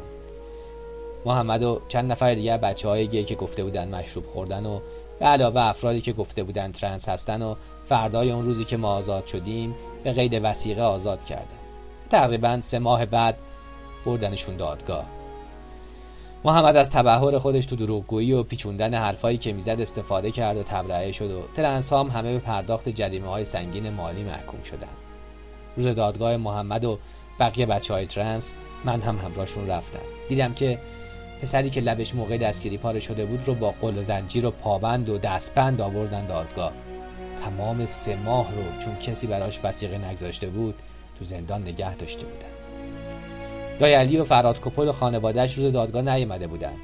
محمد 1.26 1.62
و 1.62 1.80
چند 1.88 2.12
نفر 2.12 2.34
دیگه 2.34 2.58
بچه 2.58 2.88
های 2.88 3.08
گی 3.08 3.24
که 3.24 3.34
گفته 3.34 3.64
بودن 3.64 3.94
مشروب 3.94 4.26
خوردن 4.26 4.66
و 4.66 4.80
به 5.18 5.26
علاوه 5.26 5.60
افرادی 5.60 6.00
که 6.00 6.12
گفته 6.12 6.42
بودن 6.42 6.72
ترنس 6.72 7.08
هستن 7.08 7.42
و 7.42 7.54
فردای 7.86 8.32
اون 8.32 8.44
روزی 8.44 8.64
که 8.64 8.76
ما 8.76 8.88
آزاد 8.88 9.26
شدیم 9.26 9.74
به 10.04 10.12
قید 10.12 10.40
وسیقه 10.42 10.82
آزاد 10.82 11.24
کردن. 11.24 11.58
تقریبا 12.10 12.60
سه 12.60 12.78
ماه 12.78 13.06
بعد 13.06 13.36
بردنشون 14.06 14.56
دادگاه. 14.56 15.04
محمد 16.46 16.76
از 16.76 16.90
تبهر 16.90 17.38
خودش 17.38 17.66
تو 17.66 17.76
دروغگویی 17.76 18.32
و 18.32 18.42
پیچوندن 18.42 18.94
حرفایی 18.94 19.38
که 19.38 19.52
می‌زد 19.52 19.80
استفاده 19.80 20.30
کرد 20.30 20.56
و 20.56 20.62
تبرئه 20.62 21.12
شد 21.12 21.30
و 21.30 21.42
ترنسام 21.54 22.10
همه 22.10 22.32
به 22.32 22.38
پرداخت 22.38 22.88
جریمه 22.88 23.28
های 23.28 23.44
سنگین 23.44 23.90
مالی 23.90 24.22
محکوم 24.22 24.62
شدن 24.62 24.88
روز 25.76 25.86
دادگاه 25.86 26.36
محمد 26.36 26.84
و 26.84 26.98
بقیه 27.40 27.66
بچه 27.66 27.94
های 27.94 28.06
ترنس 28.06 28.54
من 28.84 29.00
هم 29.00 29.18
همراهشون 29.18 29.66
رفتم 29.66 29.98
دیدم 30.28 30.54
که 30.54 30.78
پسری 31.42 31.70
که 31.70 31.80
لبش 31.80 32.14
موقع 32.14 32.38
دستگیری 32.38 32.78
پاره 32.78 33.00
شده 33.00 33.24
بود 33.24 33.46
رو 33.46 33.54
با 33.54 33.74
قل 33.80 33.98
و 33.98 34.02
زنجیر 34.02 34.46
و 34.46 34.50
پابند 34.50 35.08
و 35.08 35.18
دستبند 35.18 35.80
آوردن 35.80 36.26
دادگاه. 36.26 36.72
تمام 37.44 37.86
سه 37.86 38.16
ماه 38.16 38.54
رو 38.54 38.80
چون 38.80 38.96
کسی 38.96 39.26
براش 39.26 39.60
وسیقه 39.64 39.98
نگذاشته 39.98 40.46
بود 40.46 40.74
تو 41.18 41.24
زندان 41.24 41.62
نگه 41.62 41.96
داشته 41.96 42.24
بودن. 42.24 42.53
دایلی 43.78 44.16
و 44.16 44.24
فراد 44.24 44.60
کپل 44.60 44.88
و 44.88 44.92
خانوادهش 44.92 45.54
روز 45.54 45.72
دادگاه 45.72 46.02
نیامده 46.02 46.46
بودن. 46.46 46.74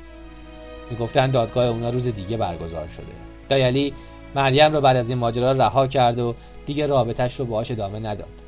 می‌گفتن 0.91 1.31
دادگاه 1.31 1.67
اونا 1.67 1.91
روز 1.91 2.09
دیگه 2.09 2.37
برگزار 2.37 2.89
شده. 2.89 3.13
دایلی 3.49 3.95
مریم 4.35 4.73
رو 4.73 4.81
بعد 4.81 4.97
از 4.97 5.09
این 5.09 5.19
ماجرا 5.19 5.53
رها 5.53 5.87
کرد 5.87 6.19
و 6.19 6.35
دیگه 6.67 6.87
رابطش 6.87 7.41
رو 7.41 7.47
باهاش 7.47 7.71
ادامه 7.71 7.99
نداد. 7.99 8.43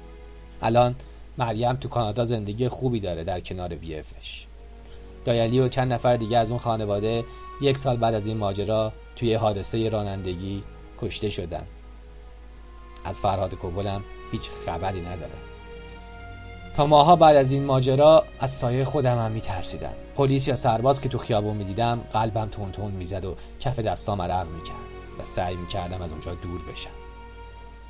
الان 0.62 0.94
مریم 1.38 1.72
تو 1.72 1.88
کانادا 1.88 2.24
زندگی 2.24 2.68
خوبی 2.68 3.00
داره 3.00 3.24
در 3.24 3.40
کنار 3.40 3.68
بیفش 3.68 4.46
دایلی 5.24 5.60
و 5.60 5.68
چند 5.68 5.92
نفر 5.92 6.16
دیگه 6.16 6.38
از 6.38 6.50
اون 6.50 6.58
خانواده 6.58 7.24
یک 7.60 7.78
سال 7.78 7.96
بعد 7.96 8.14
از 8.14 8.26
این 8.26 8.36
ماجرا 8.36 8.92
توی 9.16 9.34
حادثه 9.34 9.88
رانندگی 9.88 10.62
کشته 11.00 11.30
شدن. 11.30 11.66
از 13.04 13.20
فرهاد 13.20 13.54
کوبلم 13.54 14.04
هیچ 14.32 14.50
خبری 14.66 15.00
نداره. 15.00 15.51
تا 16.76 16.86
ماها 16.86 17.16
بعد 17.16 17.36
از 17.36 17.52
این 17.52 17.64
ماجرا 17.64 18.24
از 18.40 18.50
سایه 18.50 18.84
خودم 18.84 19.18
هم 19.18 19.32
میترسیدم. 19.32 19.92
پلیس 20.16 20.48
یا 20.48 20.56
سرباز 20.56 21.00
که 21.00 21.08
تو 21.08 21.18
خیابون 21.18 21.56
می‌دیدم 21.56 22.00
قلبم 22.12 22.48
تون 22.48 22.72
تون 22.72 22.90
می‌زد 22.90 23.24
و 23.24 23.36
کف 23.60 23.78
دستام 23.78 24.22
عرق 24.22 24.48
می‌کرد 24.48 24.76
و 25.20 25.24
سعی 25.24 25.56
می‌کردم 25.56 26.02
از 26.02 26.10
اونجا 26.10 26.34
دور 26.34 26.62
بشم. 26.72 26.90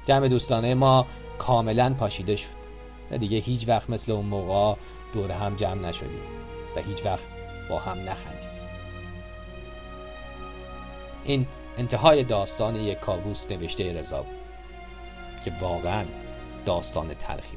جمع 0.07 0.29
دوستانه 0.29 0.75
ما 0.75 1.07
کاملا 1.39 1.95
پاشیده 1.95 2.37
شد 2.37 2.49
و 3.11 3.19
دیگه 3.19 3.39
هیچ 3.39 3.69
وقت 3.69 3.91
مثل 3.91 4.13
اون 4.13 4.27
موقع 4.27 4.81
دور 5.15 5.31
هم 5.31 5.57
جمع 5.57 5.89
نشدیم 5.89 6.23
و 6.77 6.81
هیچ 6.81 7.07
وقت 7.07 7.27
با 7.71 7.79
هم 7.79 7.99
نخندیدیم. 7.99 8.51
این 11.25 11.47
انتهای 11.79 12.25
داستان 12.25 12.77
یک 12.77 12.99
کابوس 13.01 13.51
نوشته 13.51 13.93
رضا 13.93 14.23
بود 14.23 14.39
که 15.45 15.53
واقعا 15.61 16.05
داستان 16.67 17.15
تلخی 17.15 17.57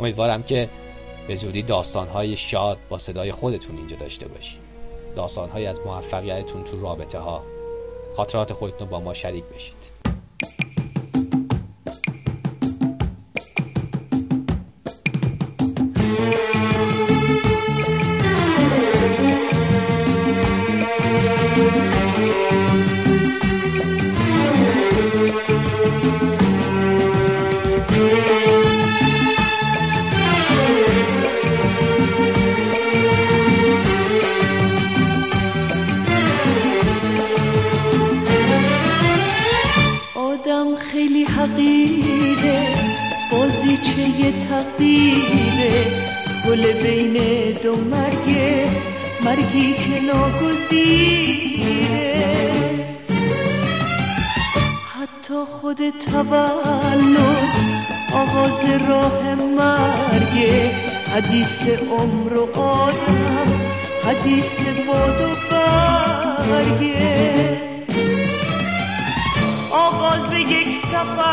امیدوارم 0.00 0.42
که 0.42 0.68
به 1.28 1.36
زودی 1.36 1.62
داستانهای 1.62 2.36
شاد 2.36 2.78
با 2.88 2.98
صدای 2.98 3.32
خودتون 3.32 3.76
اینجا 3.76 3.96
داشته 3.96 4.28
باشیم 4.28 4.60
داستانهایی 5.16 5.66
از 5.66 5.80
موفقیتتون 5.86 6.64
تو 6.64 6.80
رابطه 6.80 7.18
ها 7.18 7.44
خاطرات 8.16 8.52
خودتون 8.52 8.88
با 8.88 9.00
ما 9.00 9.14
شریک 9.14 9.44
بشید. 9.44 9.99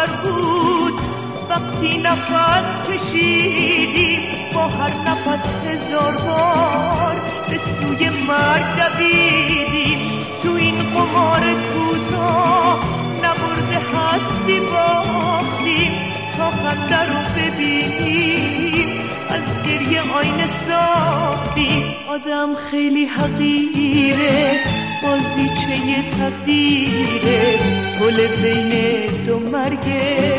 سفر 0.07 0.21
بود. 0.21 0.93
وقتی 1.49 1.97
نفس 1.97 2.89
کشیدیم 2.89 4.19
با 4.53 4.67
هر 4.67 4.89
نفس 4.89 5.67
هزار 5.67 6.17
بار 6.17 7.15
به 7.49 7.57
سوی 7.57 8.09
مرگ 8.09 8.65
دویدیم 8.77 9.97
تو 10.43 10.53
این 10.53 10.75
قمار 10.75 11.39
کوتاه 11.39 12.79
نبرده 13.23 13.79
هستی 13.79 14.59
باختیم 14.59 15.91
تا 16.37 16.49
خنده 16.49 17.01
رو 17.01 17.19
ببینیم 17.35 18.99
از 19.29 19.63
گریه 19.63 20.01
آینه 20.01 20.47
ساختی. 20.47 21.95
آدم 22.09 22.55
خیلی 22.55 23.05
حقیره. 23.05 24.59
بازیچه 25.03 26.09
تقدیره 26.09 27.59
گل 28.01 28.27
بین 28.27 28.71
دو 29.25 29.39
مرگه 29.39 30.37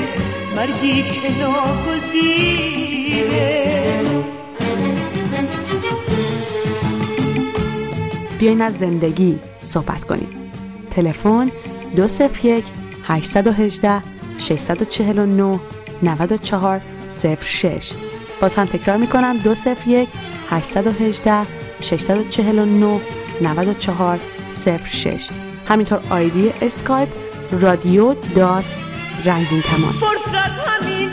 مرگی 0.57 1.03
که 1.03 1.39
ناگزیره. 1.39 2.89
بیاین 8.39 8.61
از 8.61 8.79
زندگی 8.79 9.39
صحبت 9.61 10.05
کنیم. 10.05 10.29
تلفن 10.91 11.51
201 11.97 12.65
818 13.05 14.03
649 14.39 15.61
94 16.03 16.81
06 17.41 17.93
باز 18.41 18.55
هم 18.55 18.65
تکرار 18.65 18.97
می‌کنم 18.97 19.37
201 19.39 20.09
818 20.51 21.43
649 21.81 23.01
94 23.41 24.19
06 24.59 25.29
همینطور 25.69 26.01
آیدی 26.11 26.53
اسکایپ 26.63 27.09
رادیو 27.53 28.15
دات 28.15 28.75
رنگین 29.25 29.63
کمان 29.63 29.93
فرصت 29.93 30.69
همین 30.69 31.11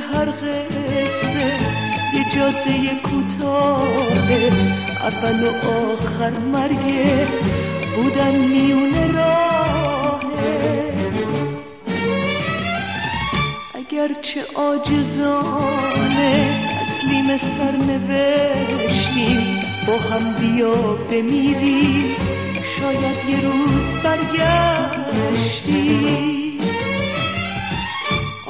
هر 0.00 0.30
قصه 0.30 1.46
یه 2.14 2.24
جاده 2.34 2.94
کوتاه 3.02 3.88
اول 5.00 5.42
و 5.44 5.48
آخر 5.70 6.30
مرگه 6.30 7.26
بودن 7.96 8.34
میون 8.44 8.94
راهه. 9.14 10.56
اگرچه 13.74 14.40
آجزانه 14.54 16.34
تسلیم 16.80 17.38
سر 17.38 17.76
نوشتیم 17.76 19.40
با 19.86 19.96
هم 19.98 20.24
بیا 20.32 20.74
بمیریم. 21.10 22.16
شاید 22.80 23.18
یه 23.28 23.40
روز 23.40 23.92
برگشتیم. 24.04 25.56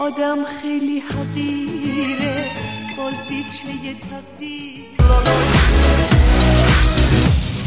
آدم 0.06 0.44
خیلی 0.44 0.98
حقیره. 0.98 2.50
بازیچه 2.96 3.94
تقدیر؟ 4.10 4.84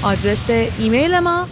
آدرس 0.03 0.49
ایمیل 0.49 1.19
ما 1.19 1.47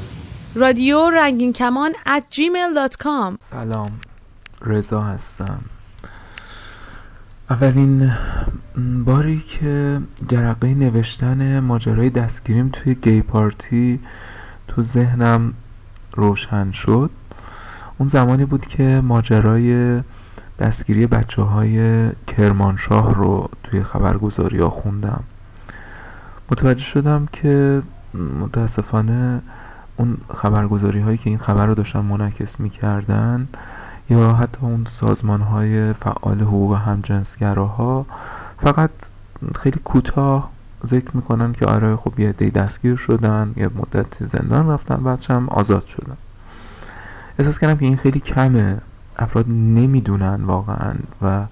رادیو 0.55 1.09
رنگین 1.09 1.53
کمان 1.53 1.91
at 1.93 2.35
gmail.com 2.35 3.37
سلام 3.39 3.91
رضا 4.61 5.01
هستم. 5.01 5.59
اولین 7.49 8.11
باری 9.05 9.39
که 9.39 10.01
جرقه 10.29 10.73
نوشتن 10.73 11.59
ماجرای 11.59 12.09
دستگیریم 12.09 12.69
توی 12.69 12.95
گی 12.95 13.21
پارتی 13.21 13.99
تو 14.67 14.83
ذهنم 14.83 15.53
روشن 16.13 16.71
شد. 16.71 17.09
اون 17.97 18.09
زمانی 18.09 18.45
بود 18.45 18.65
که 18.65 19.01
ماجرای 19.03 20.01
دستگیری 20.59 21.07
بچه 21.07 21.41
های 21.41 22.09
کرمانشاه 22.27 23.13
رو 23.13 23.49
توی 23.63 23.83
خبرگزاری 23.83 24.59
ها 24.59 24.69
خوندم. 24.69 25.23
متوجه 26.51 26.83
شدم 26.83 27.27
که 27.33 27.81
متاسفانه 28.39 29.41
اون 29.97 30.17
خبرگزاری 30.33 30.99
هایی 30.99 31.17
که 31.17 31.29
این 31.29 31.39
خبر 31.39 31.65
رو 31.65 31.75
داشتن 31.75 31.99
منعکس 31.99 32.59
می‌کردن 32.59 33.47
یا 34.09 34.33
حتی 34.33 34.57
اون 34.61 34.85
سازمان 34.89 35.41
های 35.41 35.93
فعال 35.93 36.41
حقوق 36.41 36.75
همجنسگراها 36.75 38.05
فقط 38.57 38.89
خیلی 39.55 39.79
کوتاه 39.83 40.49
ذکر 40.87 41.11
می‌کنن 41.13 41.53
که 41.53 41.65
آره 41.65 41.95
خب 41.95 42.19
یه 42.19 42.31
دستگیر 42.31 42.95
شدن 42.95 43.53
یه 43.57 43.69
مدت 43.75 44.25
زندان 44.25 44.69
رفتن 44.69 44.95
بعدش 44.95 45.31
هم 45.31 45.49
آزاد 45.49 45.85
شدن. 45.85 46.17
احساس 47.39 47.59
کردم 47.59 47.75
که 47.77 47.85
این 47.85 47.97
خیلی 47.97 48.19
کمه. 48.19 48.81
افراد 49.17 49.45
نمی‌دونن 49.49 50.43
واقعا 50.43 50.93
و 51.21 51.45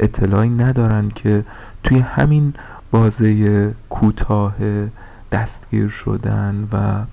اطلاعی 0.00 0.50
ندارن 0.50 1.08
که 1.08 1.44
توی 1.82 1.98
همین 1.98 2.54
بازه 2.90 3.74
کوتاه 3.90 4.54
دستگیر 5.32 5.88
شدن 5.88 6.68
و 6.72 7.04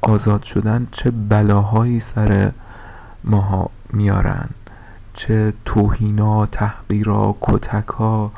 آزاد 0.00 0.42
شدن 0.42 0.86
چه 0.92 1.10
بلاهایی 1.10 2.00
سر 2.00 2.52
ماها 3.24 3.70
میارن 3.92 4.48
چه 5.14 5.52
توهینا 5.64 6.46
تحقیرا 6.46 7.36
کتکا 7.40 8.32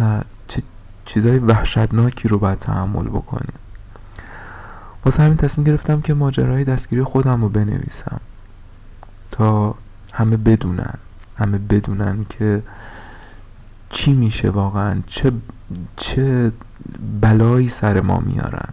و 0.00 0.20
چه 0.48 0.62
چیزای 1.04 1.38
وحشتناکی 1.38 2.28
رو 2.28 2.38
باید 2.38 2.58
تحمل 2.58 3.08
بکنیم. 3.08 3.54
واسه 5.04 5.22
همین 5.22 5.36
تصمیم 5.36 5.66
گرفتم 5.66 6.00
که 6.00 6.14
ماجرای 6.14 6.64
دستگیری 6.64 7.02
خودم 7.02 7.42
رو 7.42 7.48
بنویسم 7.48 8.20
تا 9.30 9.74
همه 10.14 10.36
بدونن. 10.36 10.94
همه 11.36 11.58
بدونن 11.58 12.26
که 12.28 12.62
چی 13.90 14.12
میشه 14.12 14.50
واقعا 14.50 15.02
چه 15.06 15.32
چه 15.96 16.52
بلایی 17.20 17.68
سر 17.68 18.00
ما 18.00 18.18
میارن. 18.18 18.68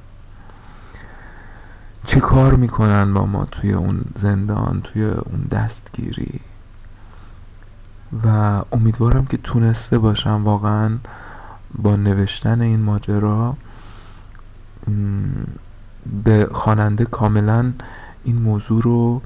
چه 2.06 2.20
کار 2.20 2.56
می‌کنن 2.56 3.14
با 3.14 3.26
ما 3.26 3.46
توی 3.46 3.74
اون 3.74 4.02
زندان 4.16 4.82
توی 4.82 5.04
اون 5.04 5.42
دستگیری. 5.52 6.40
و 8.24 8.28
امیدوارم 8.72 9.26
که 9.26 9.38
تونسته 9.38 9.98
باشم 9.98 10.44
واقعا 10.44 10.98
با 11.76 11.96
نوشتن 11.96 12.62
این 12.62 12.80
ماجرا 12.80 13.58
به 16.24 16.50
خواننده 16.52 17.06
کاملا 17.06 17.74
این 18.24 18.38
موضوع 18.38 18.82
رو 18.82 19.22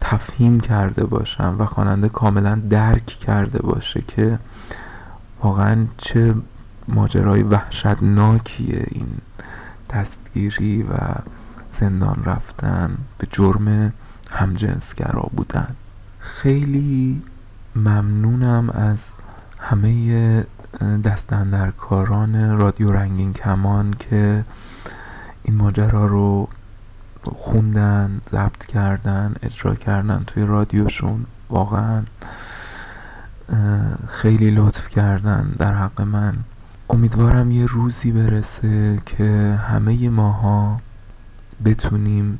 تفهیم 0.00 0.60
کرده 0.60 1.04
باشم 1.04 1.56
و 1.58 1.64
خواننده 1.64 2.08
کاملا 2.08 2.54
درک 2.70 3.06
کرده 3.06 3.58
باشه 3.62 4.02
که 4.08 4.38
واقعا 5.42 5.86
چه 5.98 6.34
ماجرای 6.88 7.42
وحشتناکیه 7.42 8.86
این 8.90 9.08
دستگیری 9.90 10.82
و 10.82 10.96
زندان 11.72 12.22
رفتن 12.24 12.98
به 13.18 13.26
جرم 13.30 13.92
همجنسگرا 14.30 15.30
بودن. 15.36 15.76
خیلی 16.18 17.22
ممنونم 17.76 18.70
از 18.70 19.10
همه 19.58 20.46
دستندرکاران 21.04 22.58
رادیو 22.58 22.92
رنگین 22.92 23.32
کمان 23.32 23.94
که 23.98 24.44
این 25.42 25.56
ماجرا 25.56 26.06
رو 26.06 26.48
خوندن 27.24 28.20
ضبط 28.32 28.66
کردن 28.66 29.34
اجرا 29.42 29.74
کردن 29.74 30.24
توی 30.26 30.44
رادیوشون 30.44 31.26
واقعا 31.50 32.02
خیلی 34.08 34.50
لطف 34.50 34.88
کردن 34.88 35.54
در 35.58 35.74
حق 35.74 36.00
من. 36.00 36.34
امیدوارم 36.90 37.50
یه 37.50 37.66
روزی 37.66 38.12
برسه 38.12 39.02
که 39.06 39.58
همه 39.68 40.08
ماها 40.08 40.80
بتونیم 41.64 42.38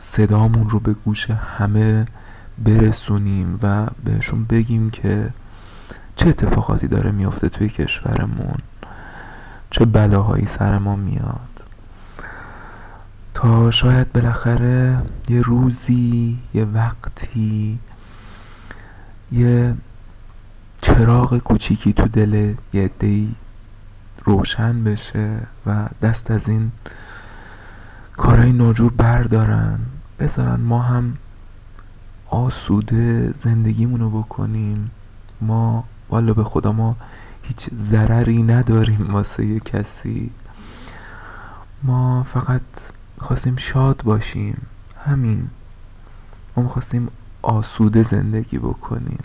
صدامون 0.00 0.70
رو 0.70 0.80
به 0.80 0.92
گوش 0.94 1.30
همه 1.30 2.06
برسونیم 2.64 3.58
و 3.62 3.86
بهشون 4.04 4.44
بگیم 4.44 4.90
که 4.90 5.30
چه 6.16 6.28
اتفاقاتی 6.28 6.88
داره 6.88 7.10
میفته 7.10 7.48
توی 7.48 7.68
کشورمون 7.68 8.58
چه 9.70 9.84
بلاهایی 9.84 10.46
سر 10.46 10.78
ما 10.78 10.96
میاد. 10.96 11.62
شاید 13.70 14.12
بالاخره 14.12 15.02
یه 15.28 15.42
روزی 15.42 16.38
یه 16.54 16.64
وقتی 16.64 17.78
یه 19.32 19.74
چراغ 20.82 21.38
کوچیکی 21.38 21.92
تو 21.92 22.08
دل 22.08 22.54
یه 22.72 22.90
دی 22.98 23.34
روشن 24.24 24.84
بشه 24.84 25.38
و 25.66 25.88
دست 26.02 26.30
از 26.30 26.48
این 26.48 26.72
کارهای 28.16 28.52
ناجور 28.52 28.92
بردارن. 28.92 29.78
بذارن 30.20 30.60
ما 30.60 30.78
هم 30.78 31.16
آسوده 32.26 33.34
زندگیمونو 33.44 34.10
بکنیم. 34.10 34.90
ما 35.40 35.84
والا 36.10 36.34
به 36.34 36.44
خدا 36.44 36.72
ما 36.72 36.96
هیچ 37.42 37.70
ضرری 37.74 38.42
نداریم 38.42 39.14
واسه 39.14 39.60
کسی. 39.60 40.30
ما 41.82 42.22
فقط 42.22 42.62
خواستیم 43.22 43.56
شاد 43.56 44.02
باشیم. 44.04 44.66
همین. 45.04 45.48
ما 46.56 46.68
خواستیم 46.68 47.08
آسوده 47.42 48.02
زندگی 48.02 48.58
بکنیم. 48.58 49.18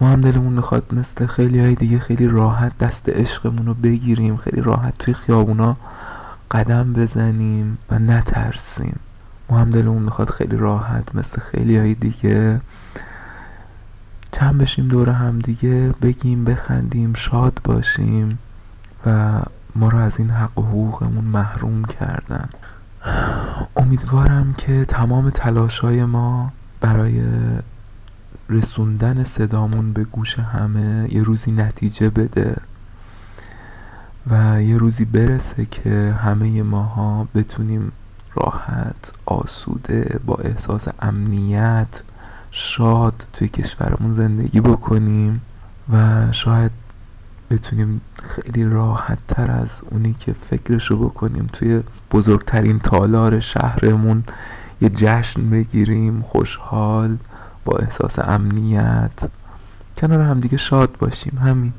ما 0.00 0.08
هم 0.08 0.20
دلمون 0.20 0.52
می‌خواد 0.52 0.94
مثل 0.94 1.26
خیلی 1.26 1.60
های 1.60 1.74
دیگه 1.74 1.98
خیلی 1.98 2.28
راحت 2.28 2.78
دست 2.78 3.08
عشقمون 3.08 3.66
رو 3.66 3.74
بگیریم 3.74 4.36
خیلی 4.36 4.60
راحت 4.60 4.98
توی 4.98 5.14
خیابونا 5.14 5.76
قدم 6.50 6.92
بزنیم 6.92 7.78
و 7.90 7.98
نترسیم. 7.98 8.98
ما 9.50 9.58
هم 9.58 9.70
دلمون 9.70 10.02
می‌خواد 10.02 10.30
خیلی 10.30 10.56
راحت 10.56 11.14
مثل 11.14 11.40
خیلی 11.40 11.78
های 11.78 11.94
دیگه 11.94 12.60
چند 14.32 14.58
بشیم 14.58 14.88
دور 14.88 15.10
هم 15.10 15.38
دیگه 15.38 15.94
بگیم 16.02 16.44
بخندیم 16.44 17.14
شاد 17.14 17.60
باشیم 17.64 18.38
و 19.06 19.40
ما 19.76 19.88
رو 19.88 19.98
از 19.98 20.18
این 20.18 20.30
حق 20.30 20.58
و 20.58 20.62
حقوقمون 20.62 21.24
محروم 21.24 21.84
کردن. 21.84 22.48
امیدوارم 23.76 24.54
که 24.58 24.84
تمام 24.84 25.30
تلاش 25.30 25.78
های 25.78 26.04
ما 26.04 26.52
برای 26.80 27.22
رسوندن 28.48 29.24
صدامون 29.24 29.92
به 29.92 30.04
گوش 30.04 30.38
همه 30.38 31.08
یه 31.14 31.22
روزی 31.22 31.52
نتیجه 31.52 32.10
بده 32.10 32.56
و 34.30 34.62
یه 34.62 34.76
روزی 34.76 35.04
برسه 35.04 35.66
که 35.70 36.14
همه 36.22 36.62
ماها 36.62 37.28
بتونیم 37.34 37.92
راحت 38.34 39.12
آسوده 39.26 40.20
با 40.26 40.34
احساس 40.34 40.88
امنیت 41.00 42.02
شاد 42.50 43.26
توی 43.32 43.48
کشورمون 43.48 44.12
زندگی 44.12 44.60
بکنیم 44.60 45.40
و 45.92 46.32
شاید 46.32 46.70
بتونیم 47.52 48.00
خیلی 48.22 48.64
راحت 48.64 49.18
تر 49.28 49.50
از 49.50 49.82
اونی 49.90 50.14
که 50.20 50.32
فکرشو 50.32 51.08
بکنیم. 51.08 51.46
توی 51.52 51.82
بزرگترین 52.10 52.78
تالار 52.78 53.40
شهرمون 53.40 54.24
یه 54.80 54.88
جشن 54.88 55.50
بگیریم 55.50 56.22
خوشحال 56.22 57.16
با 57.64 57.76
احساس 57.78 58.18
امنیت. 58.18 59.30
کنار 59.96 60.20
همدیگه 60.20 60.56
شاد 60.56 60.96
باشیم. 60.98 61.38
همین. 61.38 61.72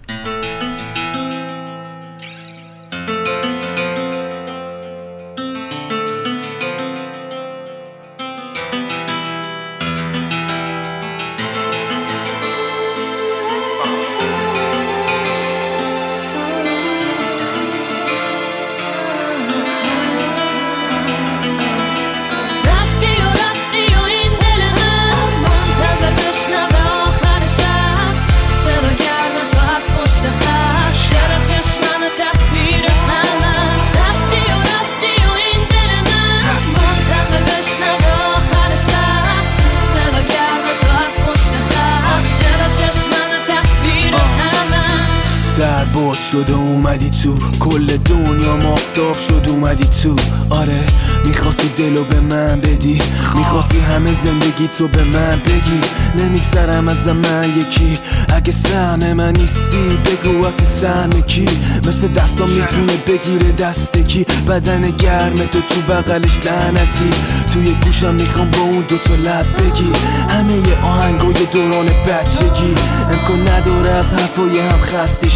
آره 50.84 51.13
می‌خواستی 51.26 51.70
دلو 51.78 52.04
به 52.04 52.20
من 52.20 52.60
بدی؟ 52.60 53.02
می‌خواستی 53.36 53.80
همه 53.80 54.14
زندگی 54.14 54.70
تو 54.78 54.88
به 54.88 55.04
من 55.04 55.42
بگی؟ 55.46 55.82
نمیگذرم 56.18 56.88
از 56.88 57.08
من 57.08 57.58
یکی. 57.58 57.98
اگه 58.36 58.52
سهم 58.52 59.14
من 59.14 59.34
نیستی 59.34 60.00
بگو 60.06 60.46
اصی 60.46 60.66
سهم 60.66 61.22
کی؟ 61.22 61.50
مثل 61.88 62.08
دستام 62.08 62.50
می‌تونه 62.50 62.94
بگیره 63.08 63.52
دست 63.52 63.98
کی؟ 63.98 64.26
بدن 64.50 64.82
گرم 64.82 65.36
تو 65.36 65.60
تو 65.70 65.82
بغلش 65.94 66.46
لعنتی. 66.46 67.12
توی 67.54 67.76
گوشم 67.84 68.14
می‌خوام 68.14 68.52
با 68.52 68.60
اون 68.60 68.86
دوتا 68.90 69.16
لب 69.16 69.46
بگی. 69.58 69.92
همه 70.30 70.82
آهنگای 70.84 71.46
دوران 71.54 71.86
بچگی. 71.86 72.76
امکان 73.12 73.48
نداره 73.48 73.90
از 73.90 74.14
حرفای 74.14 74.60
هم 74.60 74.82
خسته 74.82 75.28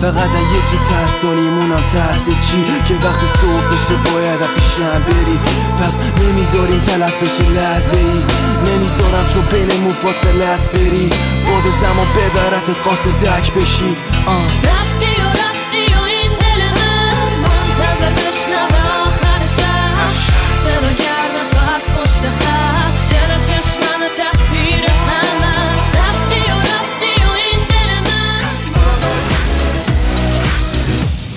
فقط 0.00 0.30
یه 0.30 0.62
چی 0.70 0.76
ترس 0.90 1.22
دانیمونم 1.22 1.82
ترس 1.92 2.26
چی؟ 2.26 2.64
که 2.88 2.94
وقتی 3.06 3.26
صبح 3.26 3.66
بشه 3.72 4.12
باید 4.12 4.40
پیشم 4.40 5.02
بری. 5.06 5.35
پس 5.80 5.96
نمی‌ذاریم 6.22 6.80
تلف 6.80 7.16
بشه 7.16 7.50
لحظه 7.50 7.96
ای 7.96 8.22
نمی‌ذارم 8.72 9.26
چون 9.34 9.42
بینمون 9.42 9.92
فاصله 9.92 10.44
است 10.44 10.70
بری. 10.70 11.10
باد 11.46 11.64
زمان 11.80 12.06
ببرت 12.16 12.70
دک 13.24 13.52
بشی. 13.52 13.96
آه. 14.26 14.66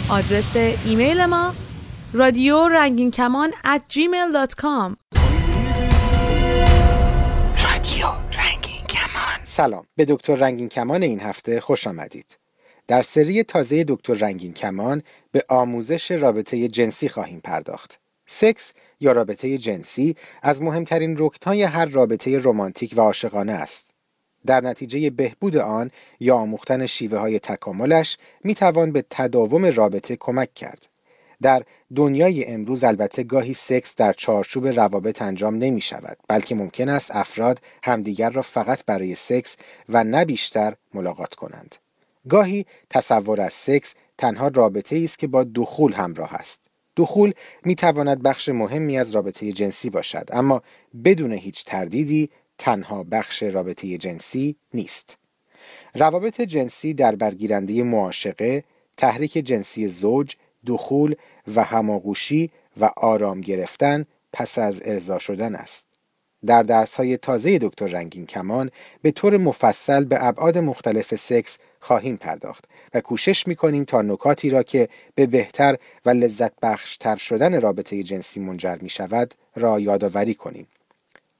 آدرس 0.10 0.56
ایمیل 0.86 1.26
ما. 1.26 1.54
رادیو 2.14 2.68
رنگین 2.68 3.12
کمان 3.12 3.52
at 3.52 3.94
gmail.com 3.94 4.96
سلام 9.44 9.86
به 9.96 10.06
دکتر 10.06 10.36
رنگین 10.36 10.70
کمان 10.70 11.04
این 11.04 11.20
هفته 11.20 11.62
خوش 11.62 11.88
آمدید 11.88 12.38
در 12.88 13.02
سری 13.02 13.44
تازه 13.44 13.84
دکتر 13.88 14.14
رنگین 14.14 14.54
کمان 14.54 15.04
به 15.32 15.46
آموزش 15.50 16.12
رابطه 16.12 16.68
جنسی 16.68 17.10
خواهیم 17.10 17.40
پرداخت 17.40 18.00
سکس 18.28 18.72
یا 19.00 19.12
رابطه 19.12 19.58
جنسی 19.58 20.16
از 20.42 20.62
مهمترین 20.62 21.16
رکنهای 21.20 21.64
هر 21.64 21.86
رابطه 21.86 22.40
رمانتیک 22.44 22.94
و 22.98 23.02
عاشقانه 23.02 23.52
است. 23.52 23.86
در 24.46 24.62
نتیجه 24.62 25.10
بهبود 25.10 25.58
آن 25.58 25.92
یا 26.20 26.36
آموختن 26.36 26.86
شیوه 26.86 27.18
های 27.18 27.40
تکاملش 27.40 28.18
می 28.44 28.56
توان 28.56 28.92
به 28.92 29.04
تداوم 29.10 29.66
رابطه 29.66 30.16
کمک 30.16 30.54
کرد. 30.54 30.89
در 31.42 31.64
دنیای 31.96 32.46
امروز 32.46 32.84
البته 32.84 33.24
گاهی 33.24 33.54
سکس 33.54 33.96
در 33.96 34.14
چارچوب 34.14 34.68
روابط 34.68 35.22
انجام 35.22 35.56
نمی 35.56 35.82
شود 35.82 36.18
بلکه 36.28 36.56
ممکن 36.56 36.90
است 36.90 37.16
افراد 37.16 37.62
همدیگر 37.84 38.30
را 38.30 38.42
فقط 38.42 38.86
برای 38.86 39.16
سکس 39.16 39.56
و 39.90 40.04
نه 40.04 40.26
بیشتر 40.26 40.76
ملاقات 40.94 41.36
کنند. 41.36 41.76
گاهی 42.30 42.66
تصور 42.90 43.42
از 43.42 43.54
سکس 43.54 43.94
تنها 44.18 44.48
رابطه 44.48 45.02
است 45.04 45.20
که 45.20 45.28
با 45.28 45.44
دخول 45.44 45.94
همراه 45.94 46.34
است. 46.34 46.62
دخول 46.98 47.34
می 47.66 47.76
تواند 47.76 48.24
بخش 48.24 48.50
مهمی 48.50 48.98
از 48.98 49.12
رابطه 49.12 49.52
جنسی 49.52 49.90
باشد 49.90 50.30
اما 50.32 50.62
بدون 51.04 51.32
هیچ 51.34 51.66
تردیدی 51.66 52.30
تنها 52.58 53.04
بخش 53.04 53.44
رابطه 53.44 53.98
جنسی 53.98 54.56
نیست. 54.74 55.18
روابط 55.96 56.42
جنسی 56.42 56.94
در 56.94 57.16
برگیرنده 57.16 57.84
معاشقه، 57.84 58.64
تحریک 58.98 59.32
جنسی 59.32 59.88
زوج، 59.88 60.36
دخول 60.66 61.16
و 61.56 61.64
هماغوشی 61.64 62.52
و 62.80 62.86
آرام 62.86 63.42
گرفتن 63.42 64.06
پس 64.34 64.58
از 64.58 64.82
ارضا 64.86 65.20
شدن 65.20 65.56
است. 65.56 65.86
در 66.46 66.64
درس 66.64 66.96
های 66.96 67.18
تازه 67.18 67.58
دکتر 67.58 67.88
رنگین 67.88 68.26
کمان 68.26 68.72
به 69.02 69.12
طور 69.12 69.38
مفصل 69.38 70.04
به 70.04 70.24
ابعاد 70.24 70.58
مختلف 70.58 71.16
سکس 71.16 71.58
خواهیم 71.80 72.18
پرداخت 72.18 72.66
و 72.94 73.02
کوشش 73.02 73.48
می 73.48 73.56
کنیم 73.56 73.84
تا 73.84 74.02
نکاتی 74.02 74.50
را 74.50 74.64
که 74.64 74.90
به 75.16 75.28
بهتر 75.28 75.78
و 76.06 76.10
لذت 76.10 76.52
بخشتر 76.62 77.16
شدن 77.16 77.62
رابطه 77.62 78.04
جنسی 78.04 78.40
منجر 78.40 78.78
می 78.82 78.90
شود 78.90 79.34
را 79.56 79.80
یادآوری 79.80 80.34
کنیم. 80.34 80.68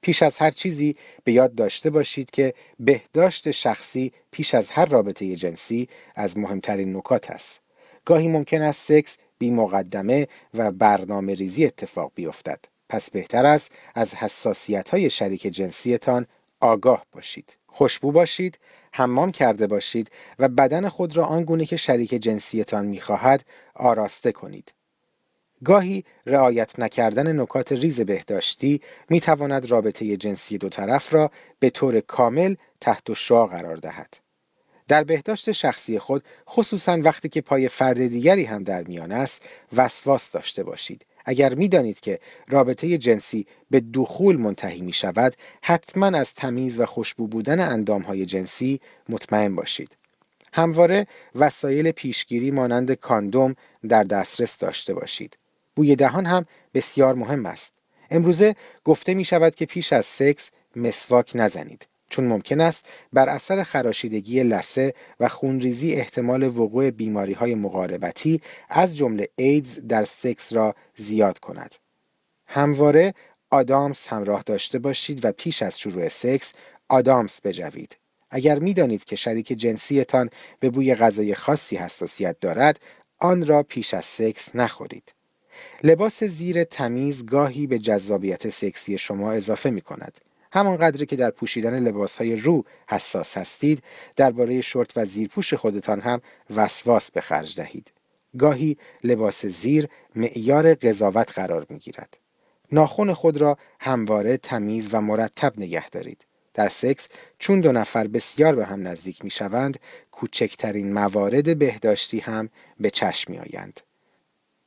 پیش 0.02 0.22
از 0.22 0.38
هر 0.38 0.50
چیزی 0.50 0.96
به 1.24 1.32
یاد 1.32 1.54
داشته 1.54 1.90
باشید 1.90 2.30
که 2.30 2.54
بهداشت 2.80 3.50
شخصی 3.50 4.12
پیش 4.30 4.54
از 4.54 4.70
هر 4.70 4.86
رابطه 4.86 5.36
جنسی 5.36 5.88
از 6.14 6.38
مهمترین 6.38 6.96
نکات 6.96 7.30
است. 7.30 7.60
گاهی 8.04 8.28
ممکن 8.28 8.62
است 8.62 8.86
سکس 8.86 9.18
بی 9.38 9.50
مقدمه 9.50 10.28
و 10.54 10.72
برنامه 10.72 11.34
ریزی 11.34 11.66
اتفاق 11.66 12.12
بیفتد. 12.14 12.60
پس 12.88 13.10
بهتر 13.10 13.46
است 13.46 13.70
از 13.94 14.14
حساسیت 14.14 14.88
های 14.88 15.10
شریک 15.10 15.42
جنسیتان 15.42 16.26
آگاه 16.60 17.06
باشید. 17.12 17.56
خوشبو 17.66 18.12
باشید، 18.12 18.58
حمام 18.92 19.32
کرده 19.32 19.66
باشید 19.66 20.10
و 20.38 20.48
بدن 20.48 20.88
خود 20.88 21.16
را 21.16 21.24
آنگونه 21.24 21.66
که 21.66 21.76
شریک 21.76 22.14
جنسیتان 22.14 22.86
می‌خواهد 22.86 23.44
آراسته 23.74 24.32
کنید. 24.32 24.72
گاهی 25.64 26.04
رعایت 26.26 26.78
نکردن 26.78 27.40
نکات 27.40 27.72
ریز 27.72 28.00
بهداشتی 28.00 28.80
می 29.08 29.20
تواند 29.20 29.70
رابطه 29.70 30.16
جنسی 30.16 30.58
دو 30.58 30.68
طرف 30.68 31.14
را 31.14 31.30
به 31.58 31.70
طور 31.70 32.00
کامل 32.00 32.54
تحت 32.80 33.12
شعا 33.12 33.46
قرار 33.46 33.76
دهد. 33.76 34.16
در 34.90 35.04
بهداشت 35.04 35.52
شخصی 35.52 35.98
خود 35.98 36.24
خصوصا 36.48 36.98
وقتی 37.02 37.28
که 37.28 37.40
پای 37.40 37.68
فرد 37.68 38.06
دیگری 38.06 38.44
هم 38.44 38.62
در 38.62 38.82
میان 38.82 39.12
است 39.12 39.42
وسواس 39.72 40.30
داشته 40.30 40.62
باشید. 40.62 41.06
اگر 41.24 41.54
می‌دانید 41.54 42.00
که 42.00 42.18
رابطه 42.48 42.98
جنسی 42.98 43.46
به 43.70 43.80
دخول 43.80 44.36
منتهی 44.36 44.80
می 44.80 44.92
شود 44.92 45.34
حتما 45.62 46.06
از 46.06 46.34
تمیز 46.34 46.80
و 46.80 46.86
خوشبو 46.86 47.26
بودن 47.26 47.60
اندامهای 47.60 48.26
جنسی 48.26 48.80
مطمئن 49.08 49.54
باشید. 49.54 49.96
همواره 50.52 51.06
وسایل 51.34 51.90
پیشگیری 51.90 52.50
مانند 52.50 52.92
کاندوم 52.92 53.54
در 53.88 54.04
دسترس 54.04 54.58
داشته 54.58 54.94
باشید. 54.94 55.36
بوی 55.76 55.96
دهان 55.96 56.26
هم 56.26 56.46
بسیار 56.74 57.14
مهم 57.14 57.46
است. 57.46 57.72
امروزه 58.10 58.54
گفته 58.84 59.14
می 59.14 59.24
شود 59.24 59.54
که 59.54 59.66
پیش 59.66 59.92
از 59.92 60.06
سکس 60.06 60.50
مسواک 60.76 61.32
نزنید. 61.34 61.86
چون 62.10 62.24
ممکن 62.24 62.60
است 62.60 62.86
بر 63.12 63.28
اثر 63.28 63.62
خراشیدگی 63.62 64.42
لسه 64.42 64.94
و 65.20 65.28
خونریزی 65.28 65.94
احتمال 65.94 66.42
وقوع 66.42 66.90
بیماری 66.90 67.32
های 67.32 67.54
مقاربتی 67.54 68.40
از 68.68 68.96
جمله 68.96 69.28
ایدز 69.36 69.78
در 69.88 70.04
سکس 70.04 70.52
را 70.52 70.74
زیاد 70.96 71.38
کند. 71.38 71.74
همواره 72.46 73.14
آدامس 73.50 74.08
همراه 74.08 74.42
داشته 74.42 74.78
باشید 74.78 75.24
و 75.24 75.32
پیش 75.32 75.62
از 75.62 75.80
شروع 75.80 76.08
سکس 76.08 76.52
آدامس 76.88 77.40
بجوید. 77.40 77.96
اگر 78.30 78.58
می‌دانید 78.58 79.04
که 79.04 79.16
شریک 79.16 79.46
جنسیتان 79.46 80.30
به 80.60 80.70
بوی 80.70 80.94
غذای 80.94 81.34
خاصی 81.34 81.76
حساسیت 81.76 82.40
دارد، 82.40 82.80
آن 83.18 83.46
را 83.46 83.62
پیش 83.62 83.94
از 83.94 84.04
سکس 84.04 84.56
نخورید. 84.56 85.12
لباس 85.82 86.24
زیر 86.24 86.64
تمیز 86.64 87.26
گاهی 87.26 87.66
به 87.66 87.78
جذابیت 87.78 88.50
سکسی 88.50 88.98
شما 88.98 89.32
اضافه 89.32 89.70
می 89.70 89.80
کند. 89.80 90.18
همان 90.52 90.76
قدری 90.76 91.06
که 91.06 91.16
در 91.16 91.30
پوشیدن 91.30 91.78
لباسهای 91.78 92.36
رو 92.36 92.64
حساس 92.88 93.38
هستید 93.38 93.82
درباره 94.16 94.60
شورت 94.60 94.92
و 94.96 95.04
زیرپوش 95.04 95.54
خودتان 95.54 96.00
هم 96.00 96.20
وسواس 96.56 97.10
به 97.10 97.20
خرج 97.20 97.56
دهید 97.56 97.92
گاهی 98.38 98.76
لباس 99.04 99.46
زیر 99.46 99.88
معیار 100.16 100.74
قضاوت 100.74 101.32
قرار 101.32 101.66
می 101.70 101.78
گیرد. 101.78 102.18
ناخن 102.72 103.12
خود 103.12 103.36
را 103.36 103.58
همواره 103.80 104.36
تمیز 104.36 104.88
و 104.92 105.00
مرتب 105.00 105.52
نگه 105.58 105.88
دارید. 105.88 106.26
در 106.54 106.68
سکس 106.68 107.08
چون 107.38 107.60
دو 107.60 107.72
نفر 107.72 108.06
بسیار 108.06 108.54
به 108.54 108.66
هم 108.66 108.88
نزدیک 108.88 109.24
می 109.24 109.30
شوند 109.30 109.78
کوچکترین 110.12 110.92
موارد 110.92 111.58
بهداشتی 111.58 112.18
هم 112.18 112.48
به 112.80 112.90
چشم 112.90 113.32
می 113.32 113.38
آیند. 113.38 113.80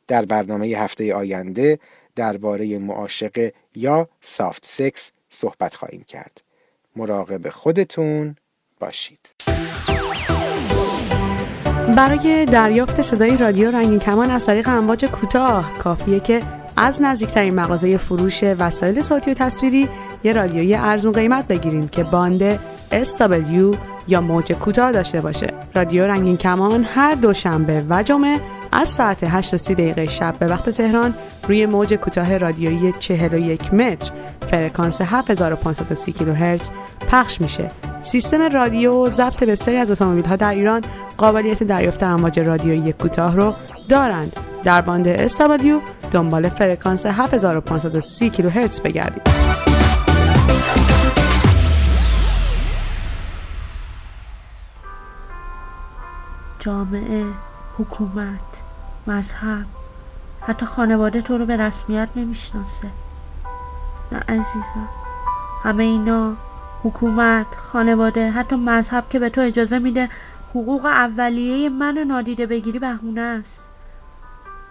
در 0.08 0.26
برنامه 0.26 0.68
هفته 0.68 1.14
آینده 1.14 1.80
درباره 2.16 2.78
معاشقه 2.78 3.54
یا 3.76 4.10
سافت 4.22 4.66
سکس 4.66 5.12
صحبت 5.34 5.76
خواهیم 5.76 6.04
کرد. 6.08 6.42
مراقب 6.96 7.50
خودتون 7.50 8.36
باشید. 8.80 9.20
برای 11.98 12.46
دریافت 12.46 13.02
صدای 13.02 13.38
رادیو 13.38 13.72
رنگین 13.72 14.00
کمان 14.00 14.32
از 14.32 14.46
طریق 14.46 14.68
امواج 14.68 15.06
کوتاه 15.06 15.78
کافیه 15.78 16.20
که 16.20 16.42
از 16.78 17.02
نزدیکترین 17.02 17.56
مغازه 17.56 17.98
فروش 17.98 18.44
وسایل 18.44 19.02
صوتی 19.02 19.32
و 19.32 19.34
تصویری 19.34 19.90
یه 20.24 20.32
رادیوی 20.32 20.76
ارزون 20.76 21.12
قیمت 21.12 21.48
بگیریم 21.48 21.88
که 21.88 22.04
باند 22.04 22.60
SW 22.92 23.78
یا 24.08 24.22
موج 24.22 24.52
کوتاه 24.52 24.92
داشته 24.92 25.22
باشه. 25.22 25.48
رادیو 25.76 26.08
رنگین 26.08 26.38
کمان 26.38 26.84
هر 26.84 27.16
دوشنبه 27.16 27.86
و 27.90 28.04
جمعه 28.04 28.40
از 28.74 28.90
ساعت 28.90 29.24
8 29.24 29.56
تا 29.56 29.74
دقیقه 29.74 30.06
شب 30.06 30.36
به 30.40 30.48
وقت 30.48 30.70
تهران 30.70 31.14
روی 31.48 31.66
موج 31.66 31.94
کوتاه 31.94 32.38
رادیویی 32.38 32.94
41 33.00 33.74
متر 33.74 34.12
فرکانس 34.52 35.02
7530 35.02 36.18
کیلوهرتز 36.18 36.70
پخش 37.12 37.42
میشه. 37.42 37.72
سیستم 38.02 38.42
رادیو 38.42 39.10
ضبط 39.10 39.44
بسیاری 39.44 39.80
از 39.80 39.92
اتومبیل 39.92 40.26
ها 40.26 40.36
در 40.36 40.52
ایران 40.52 40.82
قابلیت 41.18 41.64
دریافت 41.64 42.04
امواج 42.04 42.40
رادیویی 42.40 42.94
کوتاه 42.94 43.36
رو 43.36 43.54
دارند. 43.90 44.36
در 44.64 44.82
باند 44.82 45.28
SW 45.28 45.82
دنبال 46.12 46.50
فرکانس 46.50 47.06
7530 47.06 48.32
کیلوهرتز 48.32 48.82
بگردید. 48.82 49.22
جامعه، 56.60 57.26
حکومت، 57.78 58.63
مذهب. 59.08 59.66
حتی 60.42 60.66
خانواده 60.66 61.22
تو 61.22 61.38
رو 61.38 61.46
به 61.46 61.58
رسمیت 61.58 62.10
نمی‌شناسه. 62.16 62.88
نه 64.12 64.20
عزیزم. 64.20 64.90
همه 65.64 65.84
اینا 65.84 66.34
حکومت 66.84 67.56
خانواده 67.56 68.32
حتی 68.32 68.56
مذهب 68.56 69.10
که 69.10 69.20
به 69.20 69.30
تو 69.30 69.42
اجازه 69.42 69.80
میده 69.80 70.10
حقوق 70.50 70.86
اولیه 70.86 71.70
من 71.70 71.98
نادیده 71.98 72.46
بگیری 72.46 72.80
بهونه 72.80 73.22
است. 73.22 73.70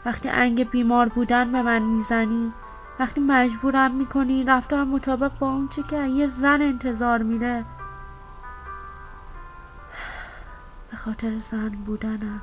وقتی 0.04 0.28
انگ 0.28 0.70
بیمار 0.70 1.08
بودن 1.08 1.52
به 1.52 1.62
من 1.62 1.82
می‌زنی 1.82 2.52
وقتی 3.00 3.20
مجبورم 3.20 3.90
می‌کنی 3.90 4.44
رفتار 4.44 4.84
مطابق 4.84 5.38
با 5.38 5.48
اون 5.48 5.68
چه 5.68 5.82
که 5.82 6.06
یه 6.06 6.28
زن 6.28 6.62
انتظار 6.62 7.22
میره 7.22 7.64
به 10.90 10.96
خاطر 10.96 11.38
زن 11.38 11.68
بودنم. 11.68 12.40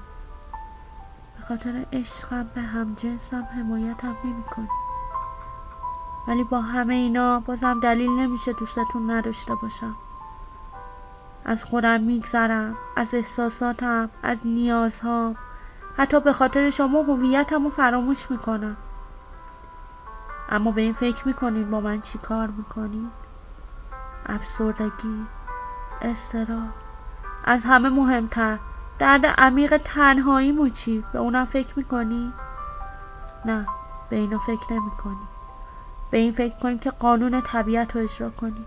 خاطر 1.49 1.85
عشقم 1.93 2.43
به 2.55 2.61
هم 2.61 2.93
جنسم 2.93 3.47
حمایتم 3.55 4.15
نمی 4.23 4.43
کنی 4.43 4.67
ولی 6.27 6.43
با 6.43 6.61
همه 6.61 6.93
اینا 6.93 7.39
بازم 7.39 7.79
دلیل 7.79 8.09
نمیشه 8.09 8.53
دوستتون 8.53 9.11
نداشته 9.11 9.55
باشم. 9.55 9.95
از 11.45 11.63
خودم 11.63 12.01
میگذرم 12.01 12.75
از 12.95 13.13
احساساتم 13.13 14.09
از 14.23 14.37
نیازها 14.45 15.35
حتی 15.97 16.19
به 16.19 16.33
خاطر 16.33 16.69
شما 16.69 17.01
هویتم 17.01 17.63
رو 17.63 17.69
فراموش 17.69 18.31
می‌کنم. 18.31 18.77
اما 20.49 20.71
به 20.71 20.81
این 20.81 20.93
فکر 20.93 21.27
می‌کنین 21.27 21.71
با 21.71 21.79
من 21.79 22.01
چی 22.01 22.17
کار 22.17 22.47
می‌کنین 22.47 23.09
افسردگی 24.25 25.25
استراب 26.01 26.69
از 27.45 27.65
همه 27.65 27.89
مهمتر. 27.89 28.57
درد 28.99 29.25
عمیق 29.25 29.81
تنهایی 29.85 30.71
چی؟ 30.71 31.03
به 31.13 31.19
اونم 31.19 31.45
فکر 31.45 31.73
می‌کنی؟ 31.75 32.33
نه 33.45 33.67
به 34.09 34.15
اینا 34.15 34.39
فکر 34.39 34.73
نمی 34.73 34.91
کنی 35.03 35.27
به 36.11 36.17
این 36.17 36.31
فکر 36.31 36.55
کنی 36.59 36.77
که 36.77 36.91
قانون 36.91 37.41
طبیعت 37.41 37.95
رو 37.95 38.01
اجرا 38.01 38.29
کنی. 38.29 38.65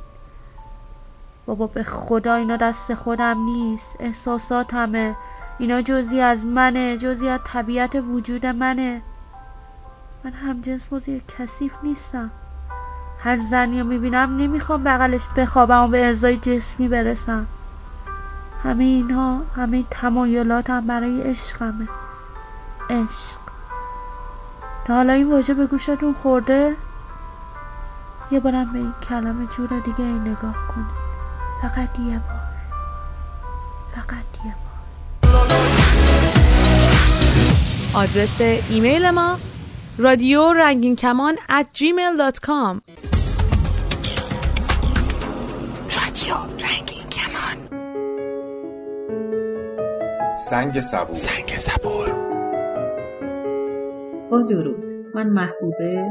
بابا 1.47 1.67
به 1.67 1.83
خدا 1.83 2.35
اینا 2.35 2.57
دست 2.57 2.95
خودم 2.95 3.39
نیست. 3.45 3.97
احساسات 4.01 4.75
همه 4.75 5.17
اینا 5.59 5.83
جزی 5.83 6.21
از 6.21 6.45
منه 6.45 6.97
جزی 6.97 7.29
از 7.29 7.41
طبیعت 7.45 7.95
وجود 7.95 8.47
منه. 8.47 9.03
من 10.25 10.33
همجنس 10.33 10.87
بازی 10.87 11.23
کثیف 11.39 11.75
نیستم. 11.83 12.31
هر 13.19 13.37
زنی 13.37 13.81
رو 13.81 13.87
می‌بینم 13.87 14.37
نمی‌خوام 14.37 14.85
بغلش 14.85 15.23
بخوابم 15.37 15.85
و 15.85 15.89
به 15.89 16.05
ازای 16.05 16.37
جسمی 16.37 16.89
برسم. 16.89 17.47
همه 18.63 18.85
اینها 18.85 19.43
همه 19.57 19.85
تمایلاتم 19.91 20.81
برای 20.81 21.23
عشقمه. 21.23 21.89
عشق. 22.91 23.39
تا 24.87 24.95
حالا 24.95 25.13
این 25.13 25.31
واژه 25.31 25.55
به 25.55 25.67
گوشتون 25.67 26.15
خورده؟ 26.23 26.77
یه 28.31 28.41
بارم 28.41 28.73
به 28.73 28.79
این 28.79 28.95
کلمه 29.09 29.47
جور 29.57 29.69
دیگه 29.69 30.01
ای 30.01 30.19
نگاه 30.19 30.57
کنید. 30.69 31.03
فقط 31.63 31.99
یه 31.99 32.19
بار. 32.19 32.43
فقط 33.95 34.45
یه 34.45 34.55
بار. 34.55 34.73
آدرس 37.95 38.41
ایمیل 38.41 39.11
ما 39.11 39.39
رادیو 39.99 40.53
رنگین 40.53 40.97
کمان 40.97 41.35
at 41.37 41.79
gmail.com 41.79 43.12
سنگ 50.53 50.81
صبور. 50.81 51.17
سنگ 51.17 51.49
صبور. 51.49 52.09
با 54.31 54.43
درود. 54.43 54.85
من 55.15 55.27
محبوبه 55.27 56.07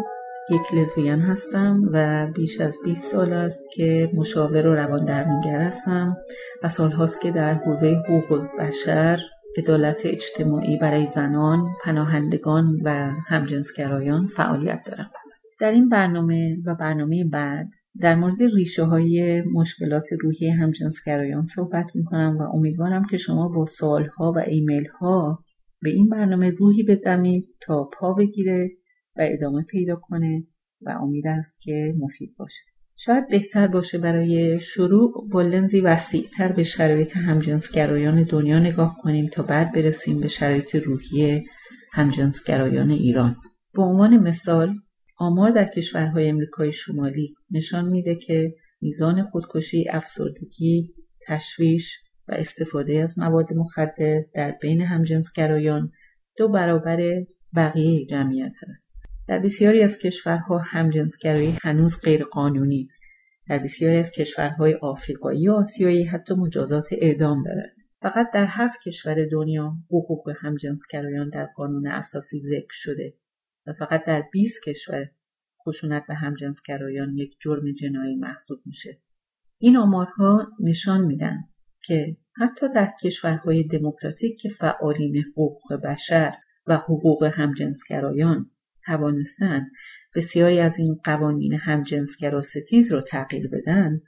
یک 0.49 0.73
لزبیان 0.73 1.19
هستم 1.19 1.81
و 1.93 2.27
بیش 2.35 2.61
از 2.61 2.77
20 2.83 3.11
سال 3.11 3.33
است 3.33 3.63
که 3.73 4.09
مشاور 4.13 4.67
و 4.67 4.75
روان 4.75 5.05
درمانگر 5.05 5.57
هستم 5.57 6.17
و 6.63 6.69
سالهاست 6.69 7.21
که 7.21 7.31
در 7.31 7.53
حوزه 7.53 8.03
حقوق 8.07 8.47
بشر 8.59 9.19
عدالت 9.57 10.01
اجتماعی 10.05 10.77
برای 10.77 11.07
زنان، 11.07 11.67
پناهندگان 11.83 12.81
و 12.83 12.89
همجنسگرایان 13.27 14.27
فعالیت 14.27 14.83
دارم. 14.85 15.11
در 15.59 15.71
این 15.71 15.89
برنامه 15.89 16.57
و 16.65 16.75
برنامه 16.75 17.23
بعد 17.23 17.67
در 18.01 18.15
مورد 18.15 18.41
ریشه 18.55 18.83
های 18.83 19.41
مشکلات 19.41 20.07
روحی 20.21 20.49
همجنسگرایان 20.49 21.45
صحبت 21.45 21.95
می 21.95 22.03
کنم 22.03 22.37
و 22.39 22.41
امیدوارم 22.41 23.05
که 23.05 23.17
شما 23.17 23.47
با 23.47 23.65
سوالها 23.65 24.33
و 24.35 24.39
ایمیل 24.39 24.87
ها 24.87 25.43
به 25.81 25.89
این 25.89 26.09
برنامه 26.09 26.49
روحی 26.49 26.83
بدمید 26.83 27.47
تا 27.61 27.89
پا 27.99 28.13
بگیره 28.13 28.69
و 29.17 29.27
ادامه 29.31 29.63
پیدا 29.63 29.95
کنه 29.95 30.43
و 30.81 30.89
امید 30.89 31.27
است 31.27 31.57
که 31.61 31.95
مفید 31.99 32.35
باشه. 32.37 32.61
شاید 32.97 33.27
بهتر 33.29 33.67
باشه 33.67 33.97
برای 33.97 34.59
شروع 34.59 35.29
با 35.31 35.41
لنزی 35.41 35.81
وسیعتر 35.81 36.51
به 36.51 36.63
شرایط 36.63 37.17
همجنسگرایان 37.17 38.23
دنیا 38.23 38.59
نگاه 38.59 38.97
کنیم 39.01 39.29
تا 39.33 39.43
بعد 39.43 39.73
برسیم 39.73 40.19
به 40.19 40.27
شرایط 40.27 40.75
روحی 40.75 41.43
همجنسگرایان 41.93 42.89
ایران. 42.89 43.35
به 43.73 43.81
عنوان 43.81 44.17
مثال 44.17 44.75
آمار 45.21 45.51
در 45.51 45.65
کشورهای 45.65 46.29
امریکای 46.29 46.71
شمالی 46.71 47.35
نشان 47.51 47.89
میده 47.89 48.15
که 48.15 48.55
میزان 48.81 49.23
خودکشی، 49.23 49.89
افسردگی، 49.89 50.93
تشویش 51.27 51.99
و 52.27 52.33
استفاده 52.33 52.99
از 52.99 53.19
مواد 53.19 53.53
مخدر 53.53 54.23
در 54.33 54.55
بین 54.61 54.81
همجنسگرایان 54.81 55.91
دو 56.37 56.49
برابر 56.49 57.25
بقیه 57.55 58.05
جمعیت 58.05 58.53
است. 58.73 58.95
در 59.27 59.39
بسیاری 59.39 59.83
از 59.83 59.99
کشورها 59.99 60.57
همجنسگرایی 60.57 61.57
هنوز 61.63 62.01
غیرقانونی 62.03 62.81
است. 62.81 63.01
در 63.49 63.59
بسیاری 63.59 63.97
از 63.97 64.11
کشورهای 64.11 64.73
آفریقایی 64.73 65.47
و 65.47 65.51
آسیایی 65.51 66.03
حتی 66.03 66.33
مجازات 66.33 66.85
اعدام 66.91 67.43
دارد. 67.43 67.73
فقط 68.01 68.27
در 68.33 68.45
هفت 68.49 68.79
کشور 68.85 69.25
دنیا 69.31 69.73
حقوق 69.87 70.33
همجنسگرایان 70.41 71.29
در 71.29 71.45
قانون 71.55 71.87
اساسی 71.87 72.39
ذکر 72.39 72.71
شده 72.71 73.13
و 73.67 73.73
فقط 73.73 74.05
در 74.05 74.23
20 74.31 74.61
کشور 74.67 75.09
خشونت 75.67 76.07
به 76.07 76.13
همجنسگرایان 76.15 77.17
یک 77.17 77.37
جرم 77.39 77.71
جنایی 77.71 78.15
محسوب 78.15 78.61
میشه. 78.65 79.01
این 79.57 79.77
آمارها 79.77 80.47
نشان 80.59 81.01
میدن 81.01 81.37
که 81.83 82.17
حتی 82.37 82.65
در 82.75 82.93
کشورهای 83.03 83.63
دموکراتیک 83.63 84.39
که 84.41 84.49
فعالین 84.49 85.17
حقوق 85.17 85.73
بشر 85.73 86.33
و 86.67 86.77
حقوق 86.77 87.23
همجنسگرایان 87.23 88.51
توانستند 88.85 89.71
بسیاری 90.15 90.59
از 90.59 90.79
این 90.79 90.99
قوانین 91.03 91.53
همجنسگرا 91.53 92.41
ستیز 92.41 92.91
رو 92.91 93.01
تغییر 93.01 93.49
بدن 93.49 94.01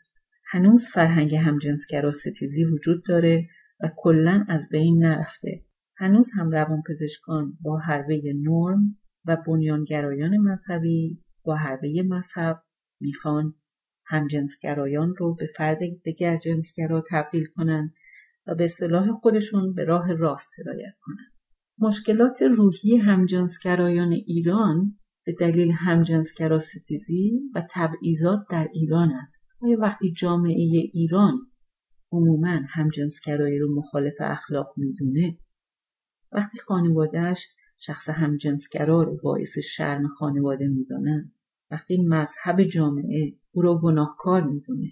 هنوز 0.46 0.88
فرهنگ 0.88 1.36
همجنسگرا 1.36 2.12
ستیزی 2.12 2.66
وجود 2.66 3.04
داره 3.08 3.48
و 3.80 3.90
کلا 3.98 4.46
از 4.50 4.70
بین 4.70 5.06
نرفته 5.06 5.62
هنوز 5.98 6.32
هم 6.38 6.52
روانپزشکان 6.52 7.58
با 7.62 7.78
حربه 7.78 8.22
نرم 8.36 8.98
و 9.26 9.38
بنیانگرایان 9.48 10.38
مذهبی 10.38 11.24
با 11.44 11.56
حربه 11.56 12.04
مذهب 12.04 12.64
می‌خوان 13.02 13.54
همجنسگرایان 14.06 15.16
رو 15.18 15.36
به 15.36 15.48
فرد 15.58 15.80
دیگر 16.04 16.38
جنسگرا 16.38 17.04
تبدیل 17.10 17.46
کنن 17.56 17.94
و 18.48 18.56
به 18.56 18.68
صلاح 18.68 19.12
خودشون 19.12 19.74
به 19.74 19.84
راه 19.84 20.14
راست 20.14 20.52
هدایت 20.60 20.94
کنن. 21.02 21.32
مشکلات 21.80 22.42
روحی 22.42 22.98
همجنسگرایان 22.98 24.12
ایران 24.12 24.98
به 25.26 25.34
دلیل 25.40 25.72
همجنسگرا 25.72 26.60
ستیزی 26.60 27.42
و 27.56 27.64
تبعیضات 27.72 28.40
در 28.50 28.68
ایران 28.74 29.12
است. 29.12 29.44
آیا 29.62 29.78
وقتی 29.80 30.12
جامعه 30.12 30.90
ایران 30.94 31.40
عموما 32.12 32.60
همجنسگرایی 32.70 33.60
رو 33.60 33.76
مخالف 33.76 34.16
اخلاق 34.20 34.74
می‌دونه 34.78 35.38
وقتی 36.32 36.58
خانوادهش 36.58 37.48
شخص 37.86 38.10
همجنسگرا 38.10 39.04
رو 39.04 39.18
باعث 39.24 39.58
شرم 39.60 40.08
خانواده 40.08 40.68
می‌دانند 40.68 41.32
وقتی 41.72 41.98
مذهب 41.98 42.64
جامعه 42.64 43.34
او 43.52 43.62
را 43.62 43.78
گناهکار 43.78 44.44
می‌دونه 44.44 44.92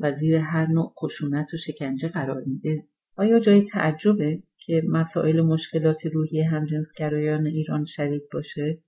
و 0.00 0.12
زیر 0.12 0.36
هر 0.36 0.66
نوع 0.66 0.94
خشونت 0.98 1.54
و 1.54 1.56
شکنجه 1.56 2.08
قرار 2.08 2.44
میده 2.46 2.84
آیا 3.16 3.40
جای 3.40 3.64
تعجبه 3.64 4.42
که 4.58 4.82
مسائل 4.88 5.40
مشکلات 5.40 6.06
روحی 6.06 6.42
همجنسگرایان 6.42 7.46
ایران 7.46 7.84
شدید 7.84 8.22
باشه؟ 8.32 8.82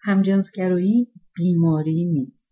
همجنسگرایی 0.00 1.08
بیماری 1.36 2.04
نیست. 2.04 2.50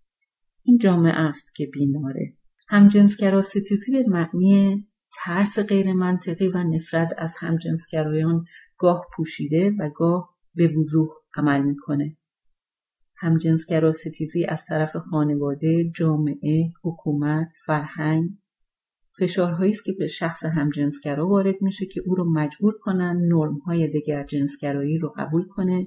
این 0.63 0.79
جامعه 0.79 1.13
است 1.13 1.55
که 1.55 1.67
بیماره. 1.67 2.33
همجنسگرا 2.69 3.43
ستیزی 3.43 3.93
به 3.93 4.05
معنی 4.09 4.87
ترس 5.25 5.59
غیر 5.59 5.93
منطقی 5.93 6.49
و 6.49 6.59
نفرت 6.63 7.09
از 7.19 7.35
همجنسگرایان 7.39 8.45
گاه 8.79 9.07
پوشیده 9.17 9.73
و 9.79 9.91
گاه 9.95 10.40
به 10.55 10.69
وضوح 10.69 11.09
عمل 11.37 11.63
می‌کنه. 11.63 12.17
همجنسگرا 13.17 13.93
ستیزی 13.93 14.45
از 14.45 14.65
طرف 14.65 14.97
خانواده، 14.97 15.91
جامعه، 15.97 16.73
حکومت، 16.83 17.49
فرهنگ 17.67 18.31
فشارهایی 19.19 19.71
است 19.71 19.85
که 19.85 19.93
به 19.99 20.07
شخص 20.07 20.45
همجنسگرا 20.45 21.29
وارد 21.29 21.55
میشه 21.61 21.87
که 21.87 22.03
او 22.07 22.15
رو 22.15 22.33
مجبور 22.33 22.75
کنن 22.81 23.17
نرمهای 23.33 23.89
دیگر 23.89 24.25
جنسگرایی 24.25 24.99
رو 24.99 25.15
قبول 25.17 25.47
کنه 25.49 25.87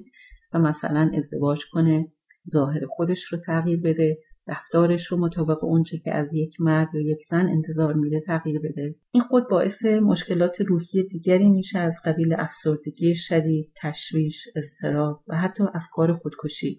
و 0.52 0.58
مثلا 0.58 1.10
ازدواج 1.14 1.64
کنه، 1.72 2.12
ظاهر 2.50 2.86
خودش 2.86 3.24
رو 3.32 3.38
تغییر 3.38 3.80
بده، 3.80 4.18
رفتارش 4.48 5.06
رو 5.06 5.18
مطابق 5.18 5.64
اونچه 5.64 5.98
که 5.98 6.14
از 6.14 6.34
یک 6.34 6.60
مرد 6.60 6.94
و 6.94 6.98
یک 6.98 7.18
زن 7.30 7.46
انتظار 7.46 7.94
میده 7.94 8.20
تغییر 8.20 8.58
بده. 8.58 8.94
این 9.10 9.22
خود 9.22 9.48
باعث 9.48 9.84
مشکلات 9.84 10.60
روحی 10.60 11.02
دیگری 11.02 11.48
میشه 11.48 11.78
از 11.78 11.96
قبیل 12.04 12.34
افسردگی 12.38 13.14
شدید 13.16 13.72
تشویش 13.76 14.48
اضطراب 14.56 15.22
و 15.28 15.36
حتی 15.36 15.64
افکار 15.74 16.12
خودکشی. 16.12 16.78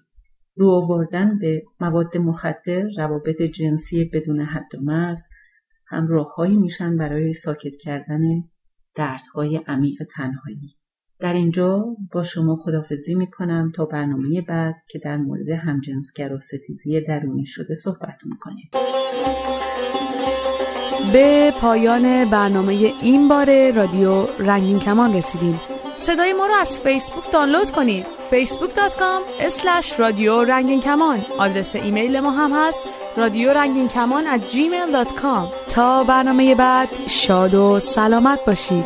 رو 0.58 0.70
آوردن 0.70 1.40
به 1.40 1.64
مواد 1.80 2.18
مخدر 2.18 2.84
روابط 2.98 3.42
جنسی 3.42 4.10
بدون 4.14 4.42
حد 4.42 4.76
و 4.76 4.82
مرز 4.82 5.22
هم 5.88 6.08
راههایی 6.08 6.58
میشن 6.58 6.98
برای 6.98 7.34
ساکت 7.34 7.76
کردن 7.82 8.22
دردهای 8.96 9.62
عمیق 9.68 10.04
تنهایی. 10.16 10.76
در 11.20 11.34
اینجا 11.34 11.86
با 12.14 12.24
شما 12.24 12.56
خدافزی 12.56 13.16
می 13.16 13.28
کنم 13.28 13.72
تا 13.76 13.86
برنامه 13.86 14.42
بعد 14.42 14.76
که 14.90 15.00
در 15.00 15.18
مورد 15.18 15.50
همجنسگر 15.50 16.34
و 16.34 16.40
ستیزی 16.40 17.02
درونی 17.02 17.46
شده 17.46 17.76
صحبت 17.76 18.18
می 18.26 18.38
کنیم. 18.40 18.70
به 21.14 21.54
پایان 21.62 22.30
برنامه 22.30 22.74
این 23.02 23.28
بار 23.28 23.72
رادیو 23.72 24.26
رنگین 24.40 24.80
کمان 24.80 25.14
رسیدیم. 25.14 25.60
صدای 25.98 26.34
ما 26.34 26.46
رو 26.46 26.54
از 26.62 26.80
فیسبوک 26.80 27.32
دانلود 27.32 27.72
کنید. 27.72 28.06
facebook.com 28.32 30.00
رادیو 30.00 30.44
رنگین 30.44 30.82
کمان 30.82 31.20
آدرس 31.38 31.76
ایمیل 31.76 32.20
ما 32.20 32.32
هم 32.32 32.52
هست. 32.54 32.82
رادیو 33.18 33.54
رنگین 33.54 33.88
کمان 33.88 34.40
at 34.40 34.42
gmail.com 34.42 35.70
تا 35.70 36.04
برنامه 36.04 36.56
بعد 36.56 36.90
شاد 37.08 37.54
و 37.54 37.80
سلامت 37.80 38.46
باشید. 38.46 38.86